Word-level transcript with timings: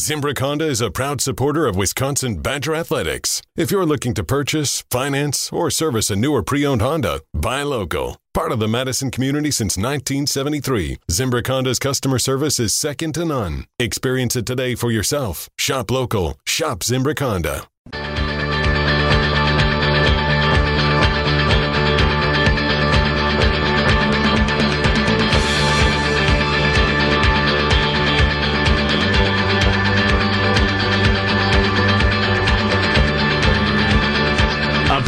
Zimbrick 0.00 0.38
Honda 0.38 0.66
is 0.66 0.80
a 0.80 0.90
proud 0.90 1.20
supporter 1.20 1.66
of 1.66 1.76
Wisconsin 1.76 2.36
Badger 2.40 2.74
Athletics. 2.74 3.42
If 3.54 3.70
you're 3.70 3.84
looking 3.84 4.14
to 4.14 4.24
purchase, 4.24 4.82
finance, 4.90 5.52
or 5.52 5.70
service 5.70 6.08
a 6.08 6.16
new 6.16 6.32
or 6.32 6.42
pre 6.42 6.64
owned 6.64 6.80
Honda, 6.80 7.20
buy 7.34 7.62
local. 7.64 8.16
Part 8.32 8.50
of 8.50 8.60
the 8.60 8.66
Madison 8.66 9.10
community 9.10 9.50
since 9.50 9.76
1973, 9.76 10.96
Zimbrick 11.10 11.48
Honda's 11.48 11.78
customer 11.78 12.18
service 12.18 12.58
is 12.58 12.72
second 12.72 13.12
to 13.16 13.26
none. 13.26 13.66
Experience 13.78 14.36
it 14.36 14.46
today 14.46 14.74
for 14.74 14.90
yourself. 14.90 15.50
Shop 15.58 15.90
local. 15.90 16.38
Shop 16.46 16.78
Zimbrick 16.78 17.18
Honda. 17.18 17.64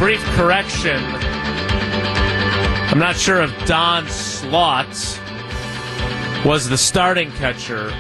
Brief 0.03 0.21
correction. 0.35 1.01
I'm 2.91 2.99
not 2.99 3.15
sure 3.15 3.41
if 3.41 3.67
Don 3.67 4.05
Slaught 4.09 4.89
was 6.45 6.69
the 6.69 6.77
starting 6.77 7.31
catcher. 7.31 7.93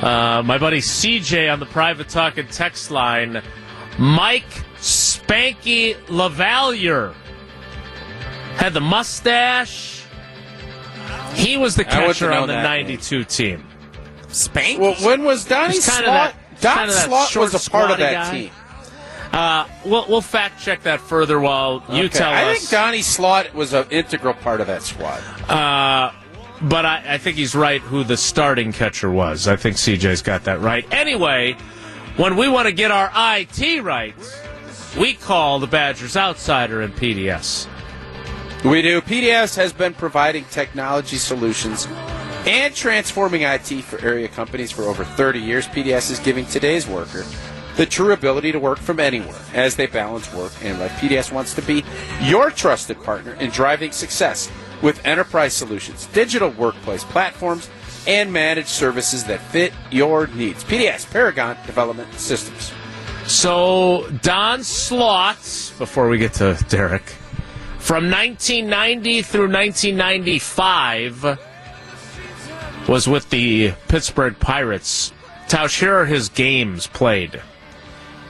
Uh, 0.00 0.42
my 0.42 0.56
buddy 0.56 0.78
CJ 0.78 1.52
on 1.52 1.60
the 1.60 1.66
private 1.66 2.08
talk 2.08 2.38
and 2.38 2.50
text 2.50 2.90
line, 2.90 3.42
Mike 3.98 4.48
Spanky 4.78 5.96
LaValliere 6.06 7.12
had 8.56 8.72
the 8.72 8.80
mustache. 8.80 10.06
He 11.34 11.58
was 11.58 11.74
the 11.76 11.86
I 11.86 11.90
catcher 11.90 12.32
on 12.32 12.48
the 12.48 12.54
that 12.54 12.62
name. 12.62 12.86
92 12.86 13.24
team. 13.24 13.66
Spank? 14.28 14.80
Well, 14.80 14.94
when 15.02 15.24
was 15.24 15.44
Donnie 15.44 15.74
He's 15.74 15.84
Slaught? 15.84 16.04
that- 16.06 16.34
Don 16.62 16.78
kinda 16.78 16.92
Slaught 16.94 17.36
was 17.36 17.66
a 17.66 17.70
part 17.70 17.90
of 17.90 17.98
that 17.98 18.12
guy. 18.14 18.30
team. 18.32 18.50
Uh, 19.32 19.66
we'll, 19.84 20.06
we'll 20.08 20.20
fact 20.20 20.60
check 20.60 20.82
that 20.82 21.00
further 21.00 21.38
while 21.38 21.82
you 21.90 22.04
Okay. 22.04 22.18
tell 22.18 22.30
I 22.30 22.44
us. 22.44 22.48
I 22.48 22.54
think 22.58 22.70
Donnie 22.70 23.02
Slaught 23.02 23.54
was 23.54 23.72
an 23.72 23.86
integral 23.90 24.34
part 24.34 24.60
of 24.60 24.66
that 24.68 24.82
squad. 24.82 25.20
Uh, 25.48 26.12
but 26.62 26.84
I, 26.84 27.02
I 27.06 27.18
think 27.18 27.36
he's 27.36 27.54
right 27.54 27.80
who 27.80 28.04
the 28.04 28.16
starting 28.16 28.72
catcher 28.72 29.10
was. 29.10 29.46
I 29.46 29.56
think 29.56 29.76
CJ's 29.76 30.22
got 30.22 30.44
that 30.44 30.60
right. 30.60 30.86
Anyway, 30.92 31.56
when 32.16 32.36
we 32.36 32.48
want 32.48 32.66
to 32.66 32.72
get 32.72 32.90
our 32.90 33.10
IT 33.14 33.82
right, 33.84 34.14
we 34.98 35.14
call 35.14 35.58
the 35.58 35.66
Badgers 35.66 36.16
Outsider 36.16 36.82
in 36.82 36.90
PDS. 36.92 37.68
We 38.64 38.82
do. 38.82 39.00
PDS 39.00 39.54
has 39.56 39.72
been 39.72 39.94
providing 39.94 40.44
technology 40.46 41.16
solutions 41.16 41.86
and 42.44 42.74
transforming 42.74 43.42
IT 43.42 43.68
for 43.84 44.00
area 44.00 44.26
companies 44.26 44.72
for 44.72 44.82
over 44.82 45.04
30 45.04 45.38
years. 45.38 45.68
PDS 45.68 46.10
is 46.10 46.18
giving 46.18 46.44
today's 46.46 46.88
worker 46.88 47.24
the 47.78 47.86
true 47.86 48.12
ability 48.12 48.50
to 48.50 48.58
work 48.58 48.78
from 48.78 48.98
anywhere 48.98 49.40
as 49.54 49.76
they 49.76 49.86
balance 49.86 50.34
work 50.34 50.52
and 50.62 50.80
life. 50.80 50.90
PDS 51.00 51.32
wants 51.32 51.54
to 51.54 51.62
be 51.62 51.84
your 52.20 52.50
trusted 52.50 53.00
partner 53.04 53.34
in 53.34 53.50
driving 53.50 53.92
success 53.92 54.50
with 54.82 55.06
enterprise 55.06 55.54
solutions, 55.54 56.06
digital 56.06 56.50
workplace 56.50 57.04
platforms, 57.04 57.70
and 58.08 58.32
managed 58.32 58.68
services 58.68 59.22
that 59.24 59.40
fit 59.40 59.72
your 59.92 60.26
needs. 60.26 60.64
PDS, 60.64 61.08
Paragon 61.10 61.56
Development 61.66 62.12
Systems. 62.14 62.72
So, 63.28 64.10
Don 64.22 64.64
Slaught, 64.64 65.36
before 65.78 66.08
we 66.08 66.18
get 66.18 66.32
to 66.34 66.58
Derek, 66.68 67.10
from 67.78 68.10
1990 68.10 69.22
through 69.22 69.52
1995, 69.52 71.38
was 72.88 73.06
with 73.06 73.30
the 73.30 73.72
Pittsburgh 73.86 74.36
Pirates. 74.40 75.12
Tausch, 75.46 75.78
here 75.78 75.94
are 75.94 76.06
his 76.06 76.28
games 76.28 76.88
played 76.88 77.40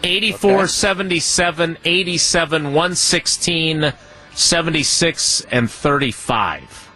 84, 0.03 0.53
Okay. 0.53 0.67
77, 0.67 1.79
87, 1.85 2.65
116, 2.65 3.93
76, 4.35 5.47
and 5.51 5.71
35. 5.71 6.91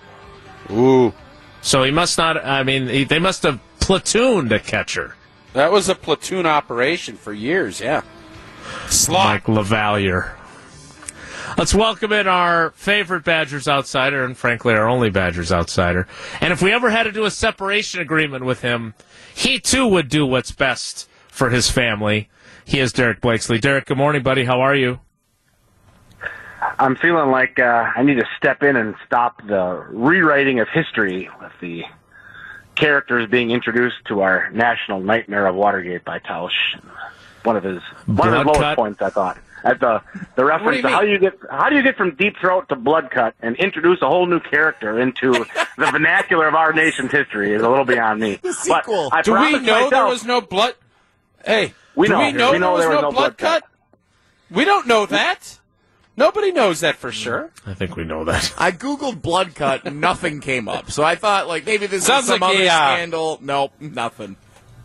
Ooh. 0.71 1.13
So 1.61 1.83
he 1.83 1.91
must 1.91 2.19
not, 2.19 2.45
I 2.45 2.63
mean, 2.63 2.89
he, 2.89 3.05
they 3.05 3.19
must 3.19 3.43
have 3.45 3.61
platooned 3.81 4.53
a 4.53 4.59
catcher. 4.59 5.17
That 5.53 5.71
was 5.71 5.89
a 5.89 5.95
platoon 5.95 6.47
operation 6.47 7.17
for 7.17 7.33
years, 7.33 7.81
yeah. 7.81 8.03
Slaught. 8.89 9.27
Mike 9.27 9.45
LaValliere. 9.45 10.33
Let's 11.59 11.75
welcome 11.75 12.13
in 12.13 12.27
our 12.27 12.71
favorite 12.71 13.25
Badgers 13.25 13.69
outsider, 13.69 14.25
and 14.25 14.37
frankly, 14.37 14.73
our 14.73 14.89
only 14.89 15.11
Badgers 15.11 15.53
outsider. 15.53 16.07
And 16.41 16.53
if 16.53 16.63
we 16.63 16.73
ever 16.73 16.89
had 16.89 17.03
to 17.03 17.13
do 17.13 17.25
a 17.27 17.31
separation 17.31 18.01
agreement 18.01 18.45
with 18.47 18.63
him, 18.63 18.95
he 19.35 19.59
too 19.59 19.87
would 19.87 20.09
do 20.09 20.25
what's 20.25 20.53
best 20.53 21.09
for 21.29 21.51
his 21.51 21.71
family. 21.71 22.31
He 22.65 22.79
is 22.79 22.93
Derek 22.93 23.21
Blakesley. 23.21 23.59
Derek, 23.59 23.87
good 23.87 23.97
morning, 23.99 24.23
buddy. 24.23 24.45
How 24.45 24.61
are 24.61 24.75
you? 24.75 25.01
I'm 26.79 26.97
feeling 26.97 27.31
like 27.31 27.59
uh, 27.59 27.91
I 27.95 28.03
need 28.03 28.15
to 28.15 28.27
step 28.37 28.63
in 28.63 28.77
and 28.77 28.95
stop 29.05 29.45
the 29.47 29.85
rewriting 29.91 30.61
of 30.61 30.69
history 30.69 31.29
with 31.41 31.53
the 31.61 31.83
characters 32.75 33.29
being 33.29 33.51
introduced 33.51 33.97
to 34.09 34.23
our 34.23 34.51
national 34.51 35.01
nightmare 35.01 35.47
of 35.47 35.55
Watergate 35.55 36.05
by 36.05 36.19
Tausch. 36.21 36.81
One 37.43 37.57
of 37.57 37.65
his 37.65 37.83
one 38.07 38.29
of 38.29 38.35
his 38.35 38.47
lowest 38.47 38.61
cut? 38.61 38.77
points, 38.77 39.03
I 39.03 39.11
thought. 39.11 39.39
At 39.65 39.81
the 39.81 40.03
the 40.37 40.45
reference 40.45 40.77
you 40.77 40.83
to 40.83 40.89
how 40.89 41.03
you 41.03 41.19
get 41.19 41.39
how 41.51 41.69
do 41.69 41.77
you 41.77 41.83
get 41.83 41.97
from 41.97 42.15
deep 42.15 42.37
throat 42.41 42.69
to 42.69 42.77
blood 42.77 43.11
cut 43.11 43.35
and 43.41 43.57
introduce 43.57 44.01
a 44.03 44.09
whole 44.09 44.27
new 44.27 44.41
character 44.41 45.01
into 45.01 45.33
the 45.79 45.91
vernacular 45.91 46.47
of 46.49 46.55
our 46.55 46.73
nation's 46.73 47.11
history 47.11 47.53
is 47.53 47.63
a 47.63 47.69
little 47.69 47.85
beyond 47.85 48.21
me. 48.21 48.37
The 48.43 48.53
sequel. 48.53 49.11
But 49.11 49.19
I 49.19 49.23
Do 49.23 49.33
we 49.33 49.59
know 49.67 49.91
there 49.91 50.07
was 50.07 50.25
no 50.25 50.41
blood? 50.41 50.75
Hey, 51.45 51.75
We 51.95 52.07
do 52.09 52.13
know. 52.15 52.19
we 52.21 52.33
know, 52.33 52.53
We 52.53 52.59
know 52.59 52.79
there 52.79 52.91
was 52.91 53.03
no, 53.03 53.13
blood 53.13 53.39
cut? 53.39 53.63
cut. 53.63 53.71
We 54.51 54.65
don't 54.65 54.87
know 54.87 55.07
that. 55.07 55.59
Nobody 56.17 56.53
knows 56.53 56.81
that 56.81 56.97
for 56.97 57.11
sure. 57.11 57.51
I 57.67 57.73
think 57.75 57.97
we 57.97 58.05
know 58.05 58.25
that. 58.25 58.53
I 58.59 58.71
googled 58.71 59.23
blood 59.23 59.55
cut, 59.55 59.85
nothing 59.93 60.41
came 60.41 60.69
up. 60.69 60.91
So 60.91 61.03
I 61.03 61.15
thought, 61.15 61.49
like, 61.49 61.65
maybe 61.65 61.87
this 61.87 62.05
Sounds 62.05 62.25
is 62.25 62.31
some 62.31 62.41
like 62.41 62.55
other 62.55 62.65
a, 62.65 62.69
uh, 62.69 62.95
scandal. 62.95 63.39
Nope, 63.41 63.73
nothing. 63.81 64.37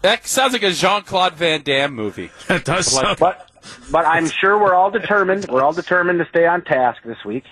That 0.03 0.25
sounds 0.25 0.53
like 0.53 0.63
a 0.63 0.71
Jean 0.71 1.01
Claude 1.01 1.33
Van 1.33 1.63
Damme 1.63 1.93
movie. 1.93 2.31
It 2.49 2.63
does 2.63 2.87
sound. 2.87 3.19
But 3.19 3.49
but 3.91 4.05
I'm 4.05 4.29
sure 4.29 4.57
we're 4.57 4.73
all 4.73 4.89
determined. 4.91 5.47
We're 5.49 5.63
all 5.63 5.73
determined 5.73 6.19
to 6.19 6.25
stay 6.29 6.45
on 6.45 6.63
task 6.63 7.01
this 7.03 7.17
week. 7.25 7.43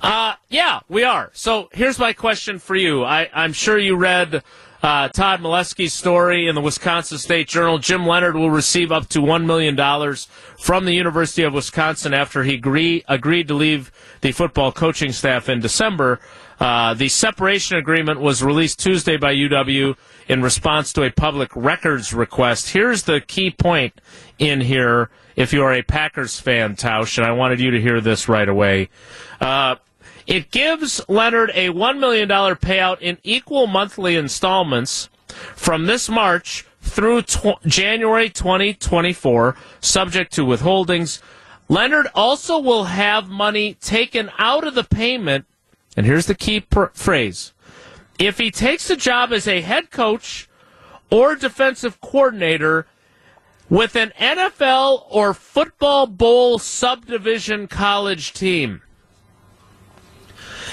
Uh, 0.00 0.34
yeah, 0.48 0.80
we 0.88 1.02
are. 1.04 1.30
So 1.34 1.68
here's 1.72 1.98
my 1.98 2.12
question 2.14 2.58
for 2.58 2.76
you. 2.76 3.04
I, 3.04 3.28
I'm 3.34 3.52
sure 3.52 3.78
you 3.78 3.96
read 3.96 4.42
uh, 4.86 5.08
Todd 5.08 5.40
Milewski's 5.40 5.92
story 5.92 6.46
in 6.46 6.54
the 6.54 6.60
Wisconsin 6.60 7.18
State 7.18 7.48
Journal. 7.48 7.78
Jim 7.78 8.06
Leonhard 8.06 8.36
will 8.36 8.52
receive 8.52 8.92
up 8.92 9.08
to 9.08 9.18
$1 9.18 9.44
million 9.44 9.76
from 10.60 10.84
the 10.84 10.92
University 10.92 11.42
of 11.42 11.52
Wisconsin 11.52 12.14
after 12.14 12.44
he 12.44 12.54
agree, 12.54 13.02
agreed 13.08 13.48
to 13.48 13.54
leave 13.54 13.90
the 14.20 14.30
football 14.30 14.70
coaching 14.70 15.10
staff 15.10 15.48
in 15.48 15.58
December. 15.58 16.20
Uh, 16.60 16.94
the 16.94 17.08
separation 17.08 17.76
agreement 17.76 18.20
was 18.20 18.44
released 18.44 18.78
Tuesday 18.78 19.16
by 19.16 19.34
UW 19.34 19.96
in 20.28 20.40
response 20.40 20.92
to 20.92 21.02
a 21.02 21.10
public 21.10 21.50
records 21.56 22.14
request. 22.14 22.70
Here's 22.70 23.02
the 23.02 23.20
key 23.20 23.50
point 23.50 24.00
in 24.38 24.60
here 24.60 25.10
if 25.34 25.52
you 25.52 25.64
are 25.64 25.72
a 25.72 25.82
Packers 25.82 26.38
fan, 26.38 26.76
Tausch, 26.76 27.18
and 27.18 27.26
I 27.26 27.32
wanted 27.32 27.58
you 27.58 27.72
to 27.72 27.80
hear 27.80 28.00
this 28.00 28.28
right 28.28 28.48
away. 28.48 28.88
Uh, 29.40 29.74
it 30.26 30.50
gives 30.50 31.00
Leonhard 31.08 31.50
a 31.54 31.68
$1 31.68 31.98
million 31.98 32.28
payout 32.28 33.00
in 33.00 33.18
equal 33.22 33.66
monthly 33.66 34.16
installments 34.16 35.08
from 35.54 35.86
this 35.86 36.08
March 36.08 36.66
through 36.80 37.22
tw- 37.22 37.60
January 37.64 38.28
2024, 38.28 39.56
subject 39.80 40.32
to 40.32 40.42
withholdings. 40.42 41.20
Leonhard 41.68 42.08
also 42.14 42.58
will 42.58 42.84
have 42.84 43.28
money 43.28 43.74
taken 43.74 44.30
out 44.38 44.66
of 44.66 44.74
the 44.74 44.84
payment, 44.84 45.44
and 45.96 46.06
here's 46.06 46.26
the 46.26 46.34
key 46.34 46.60
pr- 46.60 46.86
phrase 46.92 47.52
if 48.18 48.38
he 48.38 48.50
takes 48.50 48.88
a 48.88 48.96
job 48.96 49.32
as 49.32 49.46
a 49.46 49.60
head 49.60 49.90
coach 49.90 50.48
or 51.10 51.34
defensive 51.34 52.00
coordinator 52.00 52.86
with 53.68 53.96
an 53.96 54.12
NFL 54.18 55.04
or 55.10 55.34
football 55.34 56.06
bowl 56.06 56.58
subdivision 56.58 57.66
college 57.66 58.32
team. 58.32 58.80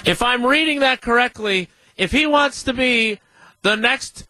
If 0.06 0.22
I'm 0.22 0.46
reading 0.46 0.80
that 0.82 1.02
correctly, 1.02 1.70
if 1.98 2.12
he 2.12 2.26
wants 2.26 2.64
to 2.64 2.74
be 2.74 3.20
the 3.62 3.76
next 3.76 4.26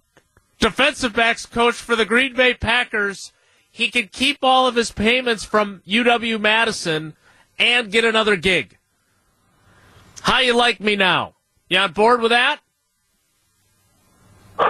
defensive 0.59 1.13
backs 1.13 1.45
coach 1.45 1.75
for 1.75 1.95
the 1.95 2.05
Green 2.05 2.35
Bay 2.35 2.53
Packers, 2.53 3.31
he 3.71 3.89
can 3.89 4.07
keep 4.07 4.37
all 4.43 4.67
of 4.67 4.75
his 4.75 4.91
payments 4.91 5.43
from 5.43 5.81
UW 5.87 6.39
Madison 6.39 7.15
and 7.57 7.91
get 7.91 8.05
another 8.05 8.35
gig. 8.35 8.77
How 10.21 10.39
you 10.39 10.55
like 10.55 10.79
me 10.79 10.95
now? 10.95 11.33
You 11.69 11.79
on 11.79 11.91
board 11.91 12.21
with 12.21 12.31
that? 12.31 12.59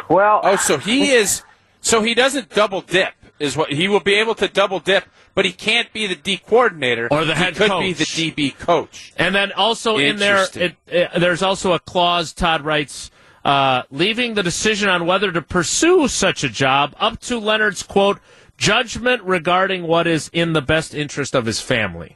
Well, 0.09 0.39
Oh, 0.43 0.55
so 0.55 0.77
he 0.77 1.11
is. 1.11 1.43
So 1.81 2.01
he 2.01 2.13
doesn't 2.13 2.49
double 2.49 2.81
dip. 2.81 3.13
Is 3.43 3.57
what 3.57 3.73
he 3.73 3.89
will 3.89 3.99
be 3.99 4.13
able 4.15 4.35
to 4.35 4.47
double 4.47 4.79
dip, 4.79 5.03
but 5.35 5.43
he 5.43 5.51
can't 5.51 5.91
be 5.91 6.07
the 6.07 6.15
D 6.15 6.37
coordinator 6.37 7.09
Or 7.11 7.25
the 7.25 7.35
head 7.35 7.53
he 7.53 7.59
could 7.59 7.71
coach. 7.71 7.81
be 7.81 7.91
the 7.93 8.05
DB 8.05 8.57
coach. 8.57 9.13
And 9.17 9.35
then 9.35 9.51
also 9.51 9.97
in 9.97 10.15
there, 10.15 10.45
it, 10.55 10.75
it, 10.87 11.09
there's 11.19 11.43
also 11.43 11.73
a 11.73 11.79
clause. 11.79 12.31
Todd 12.31 12.61
writes 12.61 13.11
uh, 13.43 13.83
leaving 13.91 14.35
the 14.35 14.43
decision 14.43 14.87
on 14.87 15.05
whether 15.05 15.29
to 15.29 15.41
pursue 15.41 16.07
such 16.07 16.45
a 16.45 16.49
job 16.49 16.95
up 16.99 17.19
to 17.21 17.37
Leonhard's 17.37 17.83
quote 17.83 18.19
judgment 18.57 19.21
regarding 19.23 19.83
what 19.87 20.07
is 20.07 20.29
in 20.31 20.53
the 20.53 20.61
best 20.61 20.93
interest 20.93 21.35
of 21.35 21.45
his 21.45 21.59
family. 21.59 22.15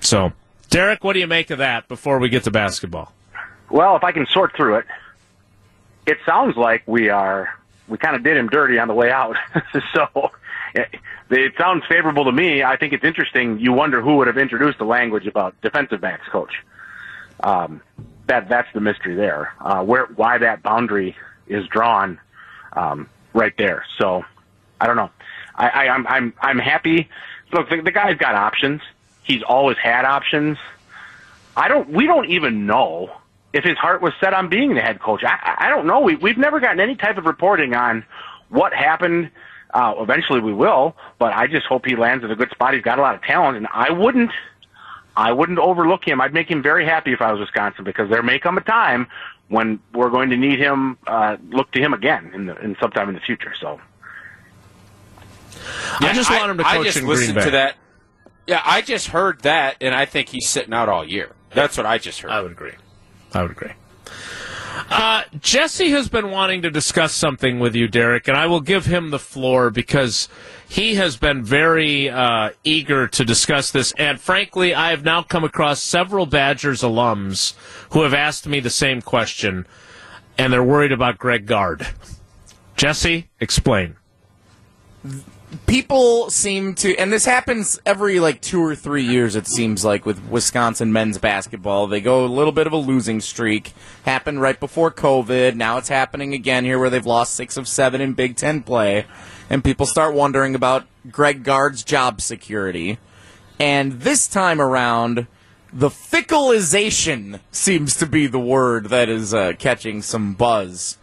So, 0.00 0.32
Derek, 0.70 1.04
what 1.04 1.12
do 1.12 1.20
you 1.20 1.28
make 1.28 1.50
of 1.50 1.58
that 1.58 1.86
before 1.86 2.18
we 2.18 2.28
get 2.28 2.42
to 2.44 2.50
basketball? 2.50 3.12
Well, 3.70 3.94
if 3.94 4.02
I 4.02 4.10
can 4.10 4.26
sort 4.26 4.56
through 4.56 4.78
it, 4.78 4.86
it 6.06 6.18
sounds 6.26 6.56
like 6.56 6.82
we 6.86 7.10
are 7.10 7.56
we 7.88 7.98
kind 7.98 8.16
of 8.16 8.22
did 8.22 8.36
him 8.36 8.48
dirty 8.48 8.78
on 8.78 8.88
the 8.88 8.94
way 8.94 9.10
out. 9.10 9.36
so 9.94 10.30
it, 10.74 10.88
it 11.30 11.52
sounds 11.58 11.84
favorable 11.88 12.24
to 12.24 12.32
me. 12.32 12.62
I 12.62 12.76
think 12.76 12.92
it's 12.92 13.04
interesting. 13.04 13.58
You 13.58 13.72
wonder 13.72 14.00
who 14.00 14.16
would 14.16 14.26
have 14.26 14.38
introduced 14.38 14.78
the 14.78 14.84
language 14.84 15.26
about 15.26 15.60
defensive 15.60 16.00
backs 16.00 16.26
coach. 16.28 16.54
Um, 17.40 17.82
that 18.26 18.48
that's 18.48 18.68
the 18.72 18.80
mystery 18.80 19.14
there. 19.14 19.52
Uh, 19.60 19.82
where 19.84 20.06
why 20.06 20.38
that 20.38 20.62
boundary 20.62 21.16
is 21.46 21.66
drawn 21.66 22.20
um, 22.72 23.08
right 23.34 23.54
there. 23.58 23.84
So 23.98 24.24
I 24.80 24.86
don't 24.86 24.96
know. 24.96 25.10
I, 25.54 25.68
I, 25.68 25.88
I'm 25.88 26.06
I'm 26.06 26.34
I'm 26.40 26.58
happy. 26.58 27.08
Look, 27.52 27.68
the, 27.68 27.82
the 27.82 27.90
guy's 27.90 28.16
got 28.16 28.34
options. 28.34 28.80
He's 29.24 29.42
always 29.42 29.76
had 29.76 30.04
options. 30.04 30.58
I 31.56 31.68
don't. 31.68 31.90
We 31.90 32.06
don't 32.06 32.30
even 32.30 32.66
know 32.66 33.10
if 33.52 33.64
his 33.64 33.76
heart 33.76 34.00
was 34.00 34.12
set 34.20 34.34
on 34.34 34.48
being 34.48 34.74
the 34.74 34.80
head 34.80 35.00
coach. 35.00 35.22
I, 35.24 35.56
I 35.58 35.68
don't 35.68 35.86
know. 35.86 36.00
We, 36.00 36.16
we've 36.16 36.38
never 36.38 36.60
gotten 36.60 36.80
any 36.80 36.94
type 36.94 37.18
of 37.18 37.26
reporting 37.26 37.74
on 37.74 38.04
what 38.48 38.72
happened. 38.72 39.30
Uh, 39.74 39.94
eventually 39.98 40.40
we 40.40 40.52
will, 40.52 40.94
but 41.18 41.32
I 41.32 41.46
just 41.46 41.66
hope 41.66 41.86
he 41.86 41.96
lands 41.96 42.24
in 42.24 42.30
a 42.30 42.36
good 42.36 42.50
spot. 42.50 42.74
He's 42.74 42.82
got 42.82 42.98
a 42.98 43.02
lot 43.02 43.14
of 43.14 43.22
talent, 43.22 43.56
and 43.56 43.66
I 43.72 43.90
wouldn't, 43.90 44.30
I 45.16 45.32
wouldn't 45.32 45.58
overlook 45.58 46.06
him. 46.06 46.20
I'd 46.20 46.34
make 46.34 46.50
him 46.50 46.62
very 46.62 46.84
happy 46.84 47.12
if 47.12 47.22
I 47.22 47.32
was 47.32 47.40
Wisconsin 47.40 47.84
because 47.84 48.10
there 48.10 48.22
may 48.22 48.38
come 48.38 48.58
a 48.58 48.62
time 48.62 49.06
when 49.48 49.80
we're 49.94 50.10
going 50.10 50.30
to 50.30 50.36
need 50.36 50.58
him, 50.58 50.98
uh, 51.06 51.36
look 51.50 51.70
to 51.72 51.80
him 51.80 51.94
again 51.94 52.32
in 52.34 52.46
the, 52.46 52.58
in 52.60 52.76
sometime 52.80 53.08
in 53.08 53.14
the 53.14 53.20
future. 53.20 53.54
So. 53.58 53.80
Yeah, 56.00 56.08
I 56.08 56.12
just 56.12 56.30
want 56.30 56.50
him 56.50 56.58
to 56.58 56.64
coach 56.64 56.72
I 56.72 56.82
just 56.84 56.98
in 56.98 57.06
listened 57.06 57.34
Green 57.34 57.44
Bay. 57.44 57.44
to 57.44 57.50
that. 57.52 57.76
Yeah, 58.46 58.62
I 58.64 58.82
just 58.82 59.08
heard 59.08 59.40
that, 59.42 59.76
and 59.80 59.94
I 59.94 60.04
think 60.04 60.28
he's 60.28 60.48
sitting 60.48 60.74
out 60.74 60.88
all 60.88 61.06
year. 61.06 61.32
That's 61.50 61.76
what 61.76 61.86
I 61.86 61.98
just 61.98 62.20
heard. 62.20 62.30
I 62.30 62.40
would 62.40 62.52
agree. 62.52 62.72
I 63.34 63.42
would 63.42 63.50
agree. 63.50 63.72
Uh, 64.90 65.22
Jesse 65.40 65.90
has 65.90 66.08
been 66.08 66.30
wanting 66.30 66.62
to 66.62 66.70
discuss 66.70 67.14
something 67.14 67.58
with 67.58 67.74
you, 67.74 67.88
Derek, 67.88 68.28
and 68.28 68.36
I 68.36 68.46
will 68.46 68.60
give 68.60 68.84
him 68.84 69.10
the 69.10 69.18
floor 69.18 69.70
because 69.70 70.28
he 70.68 70.96
has 70.96 71.16
been 71.16 71.42
very 71.42 72.10
uh, 72.10 72.50
eager 72.62 73.08
to 73.08 73.24
discuss 73.24 73.70
this. 73.70 73.92
And 73.96 74.20
frankly, 74.20 74.74
I 74.74 74.90
have 74.90 75.04
now 75.04 75.22
come 75.22 75.44
across 75.44 75.82
several 75.82 76.26
Badgers 76.26 76.82
alums 76.82 77.54
who 77.92 78.02
have 78.02 78.12
asked 78.12 78.46
me 78.46 78.60
the 78.60 78.70
same 78.70 79.00
question, 79.00 79.66
and 80.36 80.52
they're 80.52 80.62
worried 80.62 80.92
about 80.92 81.16
Greg 81.16 81.46
Gard. 81.46 81.86
Jesse, 82.76 83.28
explain. 83.40 83.96
People 85.66 86.30
seem 86.30 86.74
to, 86.76 86.96
and 86.96 87.12
this 87.12 87.24
happens 87.24 87.80
every 87.84 88.20
like 88.20 88.40
two 88.40 88.62
or 88.62 88.74
three 88.74 89.04
years. 89.04 89.36
It 89.36 89.46
seems 89.46 89.84
like 89.84 90.06
with 90.06 90.22
Wisconsin 90.28 90.92
men's 90.92 91.18
basketball, 91.18 91.86
they 91.86 92.00
go 92.00 92.24
a 92.24 92.26
little 92.26 92.52
bit 92.52 92.66
of 92.66 92.72
a 92.72 92.78
losing 92.78 93.20
streak. 93.20 93.72
Happened 94.04 94.40
right 94.40 94.58
before 94.58 94.90
COVID. 94.90 95.54
Now 95.54 95.78
it's 95.78 95.88
happening 95.88 96.34
again 96.34 96.64
here, 96.64 96.78
where 96.78 96.90
they've 96.90 97.04
lost 97.04 97.34
six 97.34 97.56
of 97.56 97.68
seven 97.68 98.00
in 98.00 98.14
Big 98.14 98.36
Ten 98.36 98.62
play, 98.62 99.06
and 99.50 99.64
people 99.64 99.86
start 99.86 100.14
wondering 100.14 100.54
about 100.54 100.86
Greg 101.10 101.44
Gard's 101.44 101.84
job 101.84 102.20
security. 102.20 102.98
And 103.58 104.00
this 104.00 104.26
time 104.28 104.60
around, 104.60 105.26
the 105.72 105.88
fickleization 105.88 107.40
seems 107.50 107.96
to 107.96 108.06
be 108.06 108.26
the 108.26 108.38
word 108.38 108.86
that 108.86 109.08
is 109.08 109.32
uh, 109.32 109.52
catching 109.58 110.02
some 110.02 110.34
buzz. 110.34 110.98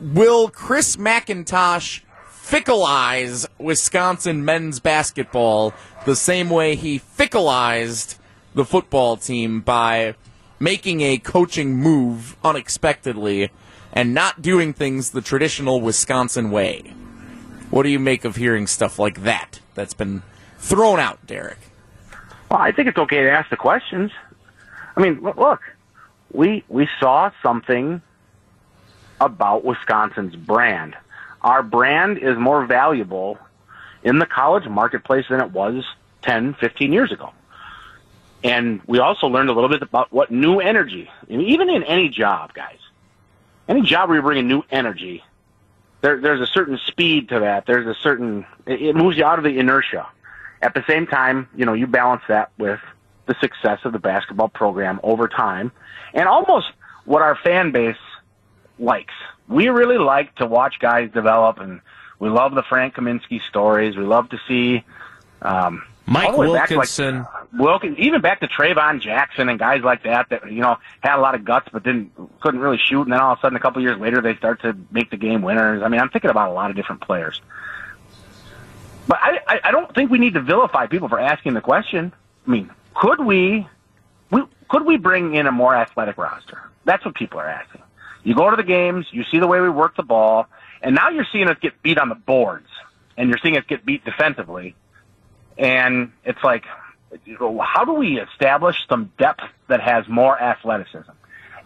Will 0.00 0.48
Chris 0.48 0.96
McIntosh 0.96 2.00
fickleize 2.42 3.46
Wisconsin 3.58 4.44
men's 4.44 4.80
basketball 4.80 5.72
the 6.04 6.16
same 6.16 6.50
way 6.50 6.74
he 6.74 6.98
fickleized 6.98 8.18
the 8.54 8.64
football 8.64 9.16
team 9.16 9.60
by 9.60 10.14
making 10.58 11.00
a 11.00 11.18
coaching 11.18 11.76
move 11.76 12.36
unexpectedly 12.44 13.50
and 13.92 14.14
not 14.14 14.42
doing 14.42 14.72
things 14.72 15.10
the 15.10 15.20
traditional 15.20 15.80
Wisconsin 15.80 16.50
way? 16.50 16.82
What 17.70 17.84
do 17.84 17.88
you 17.88 17.98
make 17.98 18.24
of 18.24 18.36
hearing 18.36 18.66
stuff 18.66 18.98
like 18.98 19.22
that 19.22 19.60
that's 19.74 19.94
been 19.94 20.22
thrown 20.58 21.00
out, 21.00 21.24
Derek? 21.26 21.58
Well, 22.50 22.60
I 22.60 22.72
think 22.72 22.88
it's 22.88 22.98
okay 22.98 23.22
to 23.22 23.30
ask 23.30 23.48
the 23.50 23.56
questions. 23.56 24.10
I 24.96 25.00
mean, 25.00 25.20
look, 25.22 25.60
we 26.32 26.64
we 26.68 26.88
saw 27.00 27.30
something 27.42 28.02
about 29.20 29.64
Wisconsin's 29.64 30.36
brand. 30.36 30.96
Our 31.42 31.62
brand 31.62 32.18
is 32.18 32.38
more 32.38 32.64
valuable 32.66 33.38
in 34.02 34.18
the 34.18 34.26
college 34.26 34.68
marketplace 34.68 35.26
than 35.28 35.40
it 35.40 35.50
was 35.50 35.84
10, 36.22 36.54
15 36.54 36.92
years 36.92 37.12
ago. 37.12 37.32
And 38.44 38.80
we 38.86 38.98
also 38.98 39.28
learned 39.28 39.50
a 39.50 39.52
little 39.52 39.68
bit 39.68 39.82
about 39.82 40.12
what 40.12 40.30
new 40.30 40.60
energy, 40.60 41.10
even 41.28 41.70
in 41.70 41.84
any 41.84 42.08
job, 42.08 42.54
guys, 42.54 42.78
any 43.68 43.82
job 43.82 44.08
where 44.08 44.16
you 44.16 44.22
bring 44.22 44.38
in 44.38 44.48
new 44.48 44.62
energy, 44.70 45.22
there, 46.00 46.20
there's 46.20 46.40
a 46.40 46.46
certain 46.46 46.78
speed 46.86 47.28
to 47.28 47.40
that. 47.40 47.66
There's 47.66 47.86
a 47.86 47.98
certain, 48.00 48.44
it 48.66 48.96
moves 48.96 49.16
you 49.16 49.24
out 49.24 49.38
of 49.38 49.44
the 49.44 49.58
inertia. 49.58 50.08
At 50.60 50.74
the 50.74 50.84
same 50.88 51.06
time, 51.06 51.48
you 51.56 51.64
know, 51.64 51.72
you 51.72 51.86
balance 51.86 52.22
that 52.28 52.50
with 52.58 52.80
the 53.26 53.34
success 53.40 53.80
of 53.84 53.92
the 53.92 53.98
basketball 54.00 54.48
program 54.48 54.98
over 55.02 55.28
time 55.28 55.70
and 56.12 56.28
almost 56.28 56.66
what 57.04 57.22
our 57.22 57.36
fan 57.36 57.70
base 57.70 57.96
likes. 58.78 59.14
We 59.48 59.68
really 59.68 59.98
like 59.98 60.34
to 60.36 60.46
watch 60.46 60.78
guys 60.80 61.10
develop 61.12 61.58
and 61.58 61.80
we 62.18 62.28
love 62.28 62.54
the 62.54 62.62
Frank 62.62 62.94
Kaminsky 62.94 63.40
stories. 63.48 63.96
We 63.96 64.04
love 64.04 64.28
to 64.30 64.38
see, 64.46 64.84
um, 65.42 65.82
Mike 66.06 66.28
back 66.28 66.36
like, 66.36 66.70
Wilkinson. 66.70 67.26
Wilkins, 67.52 67.98
even 67.98 68.20
back 68.20 68.40
to 68.40 68.48
Traevon 68.48 69.00
Jackson 69.00 69.48
and 69.48 69.58
guys 69.58 69.82
like 69.82 70.02
that 70.02 70.28
that 70.30 70.50
you 70.50 70.60
know 70.60 70.78
had 71.00 71.16
a 71.16 71.20
lot 71.20 71.34
of 71.34 71.44
guts 71.44 71.68
but 71.72 71.82
didn't 71.82 72.12
couldn't 72.40 72.60
really 72.60 72.78
shoot, 72.78 73.02
and 73.02 73.12
then 73.12 73.20
all 73.20 73.32
of 73.32 73.38
a 73.38 73.40
sudden 73.40 73.56
a 73.56 73.60
couple 73.60 73.80
years 73.82 73.98
later 73.98 74.20
they 74.20 74.34
start 74.36 74.62
to 74.62 74.76
make 74.90 75.10
the 75.10 75.16
game 75.16 75.42
winners. 75.42 75.82
I 75.82 75.88
mean, 75.88 76.00
I'm 76.00 76.08
thinking 76.08 76.30
about 76.30 76.50
a 76.50 76.52
lot 76.52 76.70
of 76.70 76.76
different 76.76 77.02
players, 77.02 77.40
but 79.06 79.18
I 79.22 79.38
I, 79.46 79.60
I 79.64 79.70
don't 79.70 79.94
think 79.94 80.10
we 80.10 80.18
need 80.18 80.34
to 80.34 80.40
vilify 80.40 80.86
people 80.86 81.08
for 81.08 81.20
asking 81.20 81.54
the 81.54 81.60
question. 81.60 82.12
I 82.46 82.50
mean, 82.50 82.70
could 82.94 83.24
we, 83.24 83.66
we 84.30 84.42
could 84.68 84.84
we 84.84 84.96
bring 84.96 85.34
in 85.34 85.46
a 85.46 85.52
more 85.52 85.74
athletic 85.74 86.18
roster? 86.18 86.62
That's 86.84 87.04
what 87.04 87.14
people 87.14 87.38
are 87.38 87.48
asking. 87.48 87.82
You 88.24 88.34
go 88.34 88.50
to 88.50 88.56
the 88.56 88.62
games, 88.62 89.06
you 89.10 89.24
see 89.30 89.38
the 89.38 89.46
way 89.46 89.60
we 89.60 89.68
work 89.68 89.96
the 89.96 90.02
ball, 90.02 90.46
and 90.80 90.94
now 90.94 91.10
you're 91.10 91.26
seeing 91.32 91.48
us 91.48 91.56
get 91.60 91.82
beat 91.82 91.98
on 91.98 92.08
the 92.08 92.14
boards, 92.14 92.68
and 93.16 93.28
you're 93.28 93.38
seeing 93.42 93.56
us 93.56 93.64
get 93.68 93.84
beat 93.84 94.04
defensively. 94.04 94.74
And 95.58 96.12
it's 96.24 96.42
like, 96.42 96.64
how 97.60 97.84
do 97.84 97.92
we 97.92 98.20
establish 98.20 98.76
some 98.88 99.12
depth 99.18 99.44
that 99.68 99.80
has 99.80 100.08
more 100.08 100.40
athleticism? 100.40 101.10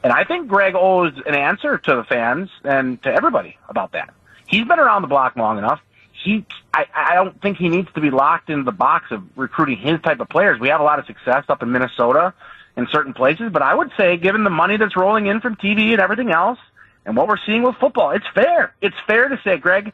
And 0.02 0.12
I 0.12 0.24
think 0.24 0.48
Greg 0.48 0.74
owes 0.74 1.12
an 1.26 1.34
answer 1.34 1.78
to 1.78 1.96
the 1.96 2.04
fans 2.04 2.50
and 2.64 3.02
to 3.02 3.12
everybody 3.12 3.58
about 3.68 3.92
that. 3.92 4.12
He's 4.46 4.64
been 4.64 4.78
around 4.78 5.02
the 5.02 5.08
block 5.08 5.36
long 5.36 5.58
enough. 5.58 5.80
He, 6.24 6.44
I, 6.72 6.86
I 6.94 7.14
don't 7.14 7.40
think 7.40 7.58
he 7.58 7.68
needs 7.68 7.88
to 7.94 8.00
be 8.00 8.10
locked 8.10 8.50
into 8.50 8.64
the 8.64 8.72
box 8.72 9.10
of 9.10 9.22
recruiting 9.36 9.78
his 9.78 10.00
type 10.00 10.20
of 10.20 10.28
players. 10.28 10.60
We 10.60 10.68
have 10.68 10.80
a 10.80 10.84
lot 10.84 10.98
of 10.98 11.06
success 11.06 11.44
up 11.48 11.62
in 11.62 11.72
Minnesota 11.72 12.34
in 12.76 12.86
certain 12.90 13.14
places, 13.14 13.50
but 13.52 13.62
I 13.62 13.74
would 13.74 13.90
say, 13.96 14.16
given 14.16 14.44
the 14.44 14.50
money 14.50 14.76
that's 14.76 14.96
rolling 14.96 15.26
in 15.26 15.40
from 15.40 15.56
TV 15.56 15.92
and 15.92 16.00
everything 16.00 16.30
else, 16.30 16.58
and 17.04 17.16
what 17.16 17.28
we're 17.28 17.38
seeing 17.46 17.62
with 17.62 17.76
football, 17.76 18.10
it's 18.10 18.26
fair. 18.34 18.74
It's 18.82 18.96
fair 19.06 19.28
to 19.28 19.40
say, 19.44 19.56
Greg, 19.56 19.92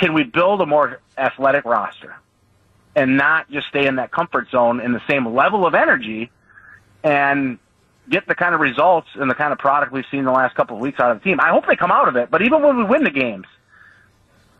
can 0.00 0.12
we 0.12 0.24
build 0.24 0.60
a 0.60 0.66
more 0.66 1.00
athletic 1.16 1.64
roster? 1.64 2.16
and 2.96 3.16
not 3.16 3.50
just 3.50 3.66
stay 3.68 3.86
in 3.86 3.96
that 3.96 4.10
comfort 4.10 4.50
zone 4.50 4.80
in 4.80 4.92
the 4.92 5.02
same 5.08 5.34
level 5.34 5.66
of 5.66 5.74
energy 5.74 6.30
and 7.02 7.58
get 8.08 8.26
the 8.28 8.34
kind 8.34 8.54
of 8.54 8.60
results 8.60 9.08
and 9.14 9.30
the 9.30 9.34
kind 9.34 9.52
of 9.52 9.58
product 9.58 9.92
we've 9.92 10.04
seen 10.10 10.24
the 10.24 10.30
last 10.30 10.54
couple 10.54 10.76
of 10.76 10.82
weeks 10.82 11.00
out 11.00 11.10
of 11.10 11.18
the 11.18 11.24
team. 11.24 11.40
I 11.40 11.50
hope 11.50 11.66
they 11.66 11.76
come 11.76 11.90
out 11.90 12.08
of 12.08 12.16
it, 12.16 12.30
but 12.30 12.42
even 12.42 12.62
when 12.62 12.76
we 12.76 12.84
win 12.84 13.04
the 13.04 13.10
games, 13.10 13.46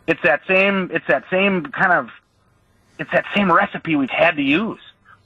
it's 0.07 0.21
that 0.23 0.41
same 0.47 0.91
it's 0.93 1.07
that 1.07 1.23
same 1.31 1.65
kind 1.65 1.93
of 1.93 2.09
it's 2.99 3.11
that 3.11 3.25
same 3.35 3.51
recipe 3.51 3.95
we've 3.95 4.09
had 4.09 4.35
to 4.35 4.43
use. 4.43 4.79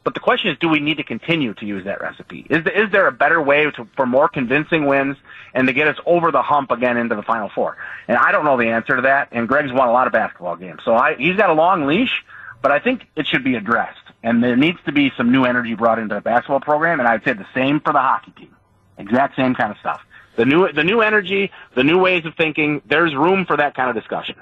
But 0.09 0.15
the 0.15 0.21
question 0.21 0.49
is, 0.49 0.57
do 0.57 0.69
we 0.69 0.79
need 0.79 0.97
to 0.97 1.03
continue 1.03 1.53
to 1.53 1.65
use 1.65 1.85
that 1.85 2.01
recipe? 2.01 2.47
Is 2.49 2.63
there, 2.63 2.85
is 2.85 2.91
there 2.91 3.05
a 3.05 3.11
better 3.11 3.39
way 3.39 3.69
to, 3.69 3.87
for 3.95 4.07
more 4.07 4.27
convincing 4.27 4.87
wins 4.87 5.17
and 5.53 5.67
to 5.67 5.73
get 5.73 5.87
us 5.87 5.97
over 6.07 6.31
the 6.31 6.41
hump 6.41 6.71
again 6.71 6.97
into 6.97 7.15
the 7.15 7.21
Final 7.21 7.49
Four? 7.53 7.77
And 8.07 8.17
I 8.17 8.31
don't 8.31 8.43
know 8.43 8.57
the 8.57 8.69
answer 8.69 8.95
to 8.95 9.03
that. 9.03 9.27
And 9.31 9.47
Greg's 9.47 9.71
won 9.71 9.87
a 9.87 9.91
lot 9.91 10.07
of 10.07 10.13
basketball 10.13 10.55
games, 10.55 10.81
so 10.83 10.95
I, 10.95 11.13
he's 11.15 11.35
got 11.35 11.51
a 11.51 11.53
long 11.53 11.85
leash 11.85 12.23
but 12.61 12.71
I 12.71 12.79
think 12.79 13.03
it 13.15 13.27
should 13.27 13.43
be 13.43 13.55
addressed. 13.55 13.99
And 14.23 14.43
there 14.43 14.55
needs 14.55 14.79
to 14.85 14.91
be 14.91 15.11
some 15.15 15.31
new 15.31 15.45
energy 15.45 15.75
brought 15.75 15.99
into 15.99 16.15
the 16.15 16.21
basketball 16.21 16.59
program, 16.59 16.99
and 16.99 17.07
I'd 17.07 17.23
say 17.23 17.33
the 17.33 17.47
same 17.53 17.79
for 17.79 17.93
the 17.93 17.99
hockey 17.99 18.31
team. 18.31 18.55
Exact 18.97 19.35
same 19.35 19.55
kind 19.55 19.71
of 19.71 19.77
stuff. 19.77 20.01
The 20.35 20.45
new, 20.45 20.71
the 20.71 20.83
new 20.83 21.01
energy, 21.01 21.51
the 21.75 21.83
new 21.83 21.99
ways 21.99 22.25
of 22.25 22.35
thinking, 22.35 22.81
there's 22.85 23.15
room 23.15 23.45
for 23.45 23.55
that 23.57 23.75
kind 23.75 23.89
of 23.89 23.95
discussion. 23.95 24.35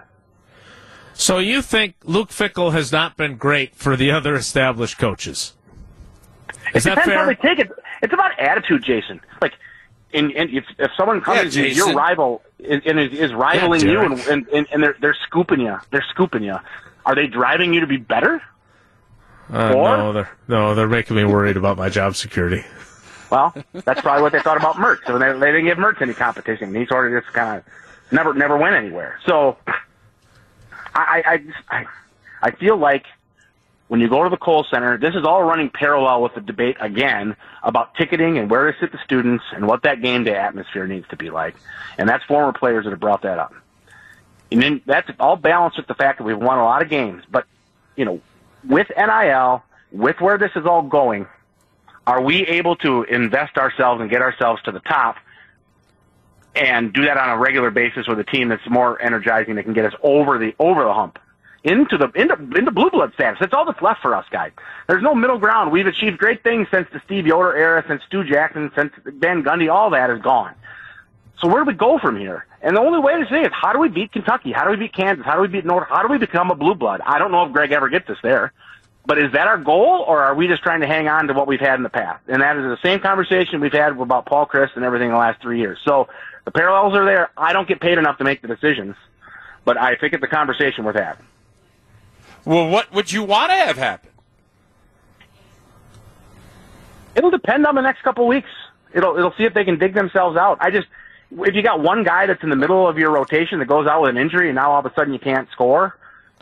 So 1.14 1.40
you 1.40 1.62
think 1.62 1.96
Luke 2.04 2.30
Fickell 2.30 2.74
has 2.74 2.92
not 2.92 3.18
been 3.18 3.38
great 3.38 3.76
for 3.76 3.96
the 3.96 4.12
other 4.12 4.36
established 4.36 5.00
coaches? 5.00 5.54
Is 6.76 6.86
it 6.86 6.90
that 6.90 6.96
depends 6.96 7.14
how 7.14 7.26
fair? 7.26 7.28
they 7.28 7.36
take 7.36 7.60
it. 7.60 7.72
It's 8.02 8.14
about 8.14 8.40
attitude, 8.40 8.84
Jason. 8.84 9.22
Like, 9.42 9.54
and, 10.14 10.32
and 10.34 10.50
if, 10.50 10.66
if 10.78 10.92
someone 10.96 11.22
comes 11.22 11.56
Yeah, 11.56 11.66
and 11.66 11.76
your 11.76 11.94
rival 11.94 12.42
is, 12.60 12.82
and 12.86 13.00
is, 13.00 13.12
is 13.14 13.34
rivaling 13.34 13.82
Yeah, 13.82 13.92
you 13.92 14.00
and, 14.02 14.20
and, 14.28 14.48
and, 14.50 14.68
and 14.72 14.84
they're, 14.84 14.96
they're 15.02 15.18
scooping 15.28 15.60
you, 15.60 15.78
they're 15.92 16.06
scooping 16.10 16.44
you, 16.44 16.58
are 17.06 17.16
they 17.16 17.28
driving 17.28 17.74
you 17.74 17.82
to 17.82 17.88
be 17.88 17.98
better? 17.98 18.42
Uh, 19.52 19.74
Or- 19.74 19.98
no, 19.98 20.14
they're 20.14 20.30
no, 20.48 20.76
they're 20.76 20.88
making 20.90 21.16
me 21.16 21.24
worried 21.26 21.56
about 21.58 21.78
my 21.78 21.90
job 21.90 22.16
security. 22.16 22.64
Well, 23.30 23.54
that's 23.74 24.02
probably 24.02 24.22
what 24.22 24.32
they 24.34 24.42
thought 24.42 24.58
about 24.58 24.76
Mertz. 24.76 25.06
So 25.06 25.18
they, 25.18 25.32
they 25.34 25.52
didn't 25.52 25.66
give 25.66 25.78
Mertz 25.78 26.02
any 26.02 26.14
competition. 26.14 26.74
He 26.76 26.86
sort 26.86 27.14
of 27.14 27.22
just 27.24 27.34
kind 27.34 27.58
of 27.58 27.64
never 28.12 28.34
never 28.34 28.58
went 28.58 28.76
anywhere. 28.76 29.20
So 29.26 29.58
I 30.96 31.24
I, 31.26 31.32
I, 31.34 31.38
just, 31.38 31.58
I 31.70 31.86
I 32.42 32.52
feel 32.52 32.78
like 32.78 33.06
when 33.88 34.02
you 34.02 34.10
go 34.10 34.24
to 34.24 34.30
the 34.30 34.38
Kohl 34.38 34.66
Center, 34.70 34.98
this 34.98 35.16
is 35.16 35.24
all 35.24 35.44
running 35.44 35.70
parallel 35.70 36.22
with 36.22 36.36
the 36.36 36.42
debate 36.42 36.78
again 36.80 37.36
about 37.64 37.96
ticketing 37.96 38.38
and 38.38 38.50
where 38.50 38.72
to 38.72 38.78
sit 38.80 38.92
the 38.92 39.00
students 39.04 39.44
and 39.54 39.66
what 39.66 39.84
that 39.84 40.02
game 40.02 40.26
day 40.26 40.36
atmosphere 40.36 40.88
needs 40.88 41.08
to 41.10 41.16
be 41.16 41.30
like. 41.30 41.56
And 41.98 42.08
that's 42.08 42.24
former 42.26 42.52
players 42.52 42.84
that 42.84 42.92
have 42.92 43.00
brought 43.00 43.22
that 43.22 43.40
up. 43.40 43.54
And 44.52 44.62
then 44.62 44.82
that's 44.86 45.10
all 45.20 45.38
balanced 45.38 45.78
with 45.78 45.88
the 45.88 45.94
fact 45.94 46.20
that 46.20 46.26
we've 46.26 46.38
won 46.38 46.58
a 46.58 46.64
lot 46.64 46.82
of 46.82 46.90
games. 46.90 47.24
But, 47.30 47.46
you 47.96 48.06
know, 48.06 48.22
with 48.68 48.88
NIL, 48.96 49.64
with 49.92 50.20
where 50.20 50.38
this 50.38 50.52
is 50.56 50.66
all 50.66 50.82
going, 50.82 51.28
are 52.06 52.22
we 52.22 52.46
able 52.46 52.76
to 52.78 53.04
invest 53.04 53.58
ourselves 53.58 54.02
and 54.02 54.10
get 54.10 54.22
ourselves 54.22 54.62
to 54.64 54.72
the 54.72 54.80
top 54.80 55.18
and 56.56 56.92
do 56.92 57.06
that 57.06 57.18
on 57.18 57.30
a 57.30 57.38
regular 57.38 57.72
basis 57.72 58.08
with 58.08 58.20
a 58.20 58.24
team 58.24 58.50
that's 58.50 58.68
more 58.70 59.02
energizing 59.02 59.56
that 59.56 59.64
can 59.64 59.74
get 59.74 59.86
us 59.86 59.94
over 60.02 60.38
the 60.38 60.56
over 60.60 60.84
the 60.84 60.94
hump 60.94 61.20
into 61.64 61.98
the 61.98 62.10
into 62.16 62.36
into 62.58 62.72
blue 62.72 62.90
blood 62.90 63.14
status. 63.14 63.40
That's 63.40 63.54
all 63.54 63.66
that's 63.66 63.82
left 63.82 64.02
for 64.02 64.16
us 64.16 64.26
guys. 64.30 64.52
There's 64.88 65.04
no 65.04 65.16
middle 65.16 65.38
ground. 65.38 65.72
We've 65.72 65.88
achieved 65.88 66.18
great 66.18 66.44
things 66.44 66.68
since 66.72 66.88
the 66.94 67.02
Steve 67.06 67.28
Yoder 67.28 67.56
era, 67.56 67.84
since 67.88 68.04
Stu 68.04 68.24
Jackson, 68.24 68.72
since 68.76 68.94
Van 69.06 69.44
Gundy. 69.44 69.72
All 69.72 69.90
that 69.92 70.10
is 70.10 70.22
gone. 70.22 70.54
So 71.40 71.48
where 71.48 71.64
do 71.64 71.68
we 71.68 71.74
go 71.74 72.00
from 72.00 72.18
here? 72.18 72.46
And 72.62 72.76
the 72.76 72.82
only 72.82 73.00
way 73.00 73.22
to 73.22 73.30
say 73.30 73.42
is 73.42 73.52
how 73.54 73.74
do 73.74 73.80
we 73.80 73.90
beat 73.90 74.12
Kentucky? 74.12 74.52
How 74.52 74.64
do 74.64 74.72
we 74.72 74.78
beat 74.78 74.94
Kansas? 74.94 75.26
How 75.26 75.36
do 75.36 75.42
we 75.42 75.48
beat 75.48 75.66
North? 75.66 75.88
How 75.90 76.02
do 76.02 76.08
we 76.08 76.18
become 76.18 76.50
a 76.50 76.56
blue 76.56 76.74
blood? 76.74 77.02
I 77.06 77.20
don't 77.20 77.32
know 77.32 77.46
if 77.46 77.54
Greg 77.54 77.72
ever 77.72 77.90
gets 77.90 78.10
us 78.10 78.18
there. 78.24 78.54
But 79.06 79.20
is 79.20 79.32
that 79.32 79.48
our 79.48 79.58
goal, 79.58 80.04
or 80.06 80.22
are 80.22 80.36
we 80.36 80.50
just 80.50 80.64
trying 80.64 80.82
to 80.82 80.88
hang 80.88 81.08
on 81.08 81.28
to 81.28 81.34
what 81.34 81.48
we've 81.48 81.62
had 81.62 81.76
in 81.76 81.84
the 81.84 81.90
past? 81.90 82.22
And 82.28 82.42
that 82.42 82.58
is 82.58 82.64
the 82.64 82.78
same 82.84 83.00
conversation 83.00 83.62
we've 83.62 83.72
had 83.72 83.98
about 83.98 84.26
Paul 84.26 84.46
Chryst 84.46 84.76
and 84.76 84.84
everything 84.84 85.08
in 85.08 85.14
the 85.14 85.20
last 85.20 85.42
three 85.42 85.60
years. 85.60 85.80
So 85.86 86.10
the 86.44 86.52
parallels 86.52 86.94
are 86.94 87.06
there. 87.06 87.30
I 87.38 87.54
don't 87.54 87.68
get 87.68 87.80
paid 87.80 87.98
enough 87.98 88.18
to 88.18 88.26
make 88.26 88.42
the 88.42 88.50
decisions, 88.50 88.98
but 89.64 89.78
I 89.78 89.96
think 89.96 90.12
it's 90.12 90.24
a 90.24 90.28
conversation 90.28 90.84
worth 90.84 90.98
having. 90.98 91.26
Well, 92.48 92.70
what 92.70 92.94
would 92.94 93.12
you 93.12 93.24
want 93.24 93.52
to 93.52 93.56
have 93.56 93.76
happen? 93.76 94.10
It'll 97.14 97.30
depend 97.30 97.66
on 97.66 97.76
the 97.76 97.82
next 97.82 98.04
couple 98.04 98.24
of 98.24 98.30
weeks. 98.30 98.48
It'll 98.94 99.18
it'll 99.18 99.34
see 99.38 99.44
if 99.44 99.54
they 99.54 99.66
can 99.66 99.78
dig 99.78 99.94
themselves 99.94 100.38
out. 100.38 100.58
I 100.62 100.72
just 100.72 100.88
if 101.30 101.56
you 101.56 101.62
got 101.62 101.82
one 101.82 102.06
guy 102.06 102.26
that's 102.26 102.42
in 102.44 102.50
the 102.50 102.56
middle 102.56 102.88
of 102.88 102.98
your 102.98 103.12
rotation 103.12 103.60
that 103.60 103.66
goes 103.66 103.86
out 103.86 104.02
with 104.02 104.12
an 104.12 104.18
injury 104.18 104.48
and 104.48 104.56
now 104.56 104.72
all 104.72 104.80
of 104.80 104.86
a 104.86 104.94
sudden 104.94 105.12
you 105.12 105.20
can't 105.20 105.50
score 105.52 105.98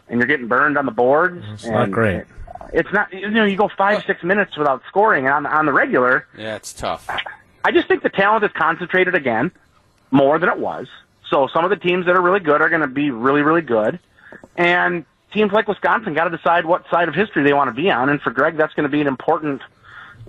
and 0.07 0.19
you're 0.19 0.27
getting 0.27 0.47
burned 0.47 0.77
on 0.77 0.85
the 0.85 0.91
boards. 0.91 1.43
It's 1.53 1.65
not 1.65 1.89
great. 1.89 2.25
It's 2.71 2.91
not 2.93 3.11
you 3.11 3.27
know 3.31 3.45
you 3.45 3.57
go 3.57 3.69
five 3.75 4.03
six 4.05 4.23
minutes 4.23 4.55
without 4.57 4.83
scoring 4.87 5.27
on 5.27 5.47
on 5.47 5.65
the 5.65 5.73
regular. 5.73 6.27
Yeah, 6.37 6.55
it's 6.55 6.71
tough. 6.71 7.09
I 7.63 7.71
just 7.71 7.87
think 7.87 8.03
the 8.03 8.09
talent 8.09 8.43
is 8.43 8.51
concentrated 8.51 9.15
again 9.15 9.51
more 10.11 10.37
than 10.37 10.49
it 10.49 10.59
was. 10.59 10.87
So 11.31 11.47
some 11.51 11.63
of 11.63 11.71
the 11.71 11.77
teams 11.77 12.05
that 12.05 12.15
are 12.15 12.21
really 12.21 12.41
good 12.41 12.61
are 12.61 12.69
going 12.69 12.81
to 12.81 12.87
be 12.87 13.09
really, 13.09 13.41
really 13.41 13.63
good. 13.63 13.97
And 14.55 15.03
teams 15.35 15.51
like 15.51 15.67
Wisconsin 15.67 16.15
got 16.15 16.23
to 16.23 16.35
decide 16.35 16.65
what 16.65 16.85
side 16.89 17.07
of 17.07 17.13
history 17.13 17.43
they 17.43 17.53
want 17.53 17.67
to 17.67 17.79
be 17.79 17.91
on. 17.91 18.09
And 18.09 18.19
for 18.21 18.31
Greg, 18.31 18.57
that's 18.57 18.73
going 18.73 18.85
to 18.85 18.89
be 18.89 19.01
an 19.01 19.07
important, 19.07 19.61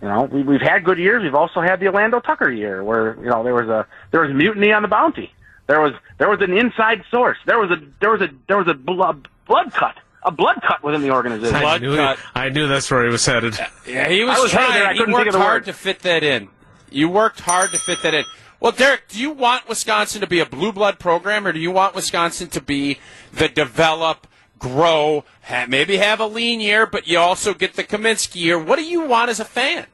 you 0.03 0.09
know, 0.09 0.25
we, 0.25 0.43
we've 0.43 0.61
had 0.61 0.85
good 0.85 0.99
years. 0.99 1.23
We've 1.23 1.35
also 1.35 1.63
had 1.63 1.81
the 1.81 1.87
Alando 1.87 2.23
Tucker 2.23 2.51
year 2.51 2.85
where, 2.85 3.17
you 3.17 3.31
know, 3.31 3.43
there 3.43 3.55
was 3.55 3.69
a, 3.69 3.87
there 4.11 4.21
was 4.21 4.35
mutiny 4.35 4.73
on 4.73 4.83
the 4.83 4.89
bounty. 4.89 5.33
There 5.67 5.81
was, 5.81 5.95
there 6.19 6.29
was 6.29 6.43
an 6.43 6.53
inside 6.53 7.03
source. 7.11 7.39
There 7.47 7.59
was 7.59 7.71
a, 7.71 7.81
there 8.01 8.11
was 8.11 8.21
a, 8.21 8.29
there 8.49 8.59
was 8.59 8.69
a 8.69 8.75
blood, 8.75 9.27
blood 9.49 9.73
cut, 9.73 9.97
a 10.23 10.31
blood 10.31 10.61
cut 10.67 10.83
within 10.85 11.03
the 11.03 11.11
organization. 11.11 11.57
I 11.57 11.61
Blood 11.61 11.83
knew, 11.83 11.97
cut. 11.97 12.19
I 12.35 12.49
knew 12.51 12.69
that's 12.69 12.91
where 12.91 13.05
he 13.05 13.11
was 13.11 13.25
headed. 13.25 13.57
Yeah, 13.87 14.09
he 14.09 14.23
was, 14.25 14.37
I 14.37 14.41
was 14.43 14.51
trying. 14.51 14.73
there, 14.73 14.87
I 14.87 14.93
he 14.93 14.99
couldn't 14.99 15.15
worked 15.15 15.25
think 15.25 15.35
of 15.35 15.41
the 15.41 15.45
hard 15.47 15.63
word. 15.63 15.65
to 15.67 15.73
fit 15.73 16.01
that 16.01 16.23
in. 16.23 16.49
You 16.91 17.09
worked 17.09 17.41
hard 17.41 17.71
to 17.73 17.79
fit 17.79 18.03
that 18.03 18.15
in. 18.15 18.25
Well, 18.59 18.73
Derek, 18.73 19.09
do 19.09 19.21
you 19.21 19.31
want 19.33 19.69
Wisconsin 19.69 20.21
to 20.23 20.27
be 20.27 20.41
a 20.41 20.47
blue 20.47 20.73
blood 20.73 20.99
program, 20.99 21.47
or 21.47 21.53
do 21.53 21.59
you 21.59 21.71
want 21.71 21.95
Wisconsin 21.95 22.49
to 22.51 22.61
be 22.61 22.99
the 23.33 23.49
develop, 23.49 24.26
grow, 24.59 25.25
maybe 25.69 25.97
have 25.99 26.21
a 26.21 26.27
lean 26.27 26.61
year, 26.61 26.87
but 26.87 27.07
you 27.07 27.19
also 27.19 27.55
get 27.55 27.75
the 27.75 27.85
Kaminsky 27.85 28.37
year? 28.37 28.59
What 28.59 28.77
do 28.77 28.85
you 28.85 29.03
want 29.07 29.31
as 29.31 29.41
a 29.41 29.45
fan? 29.45 29.87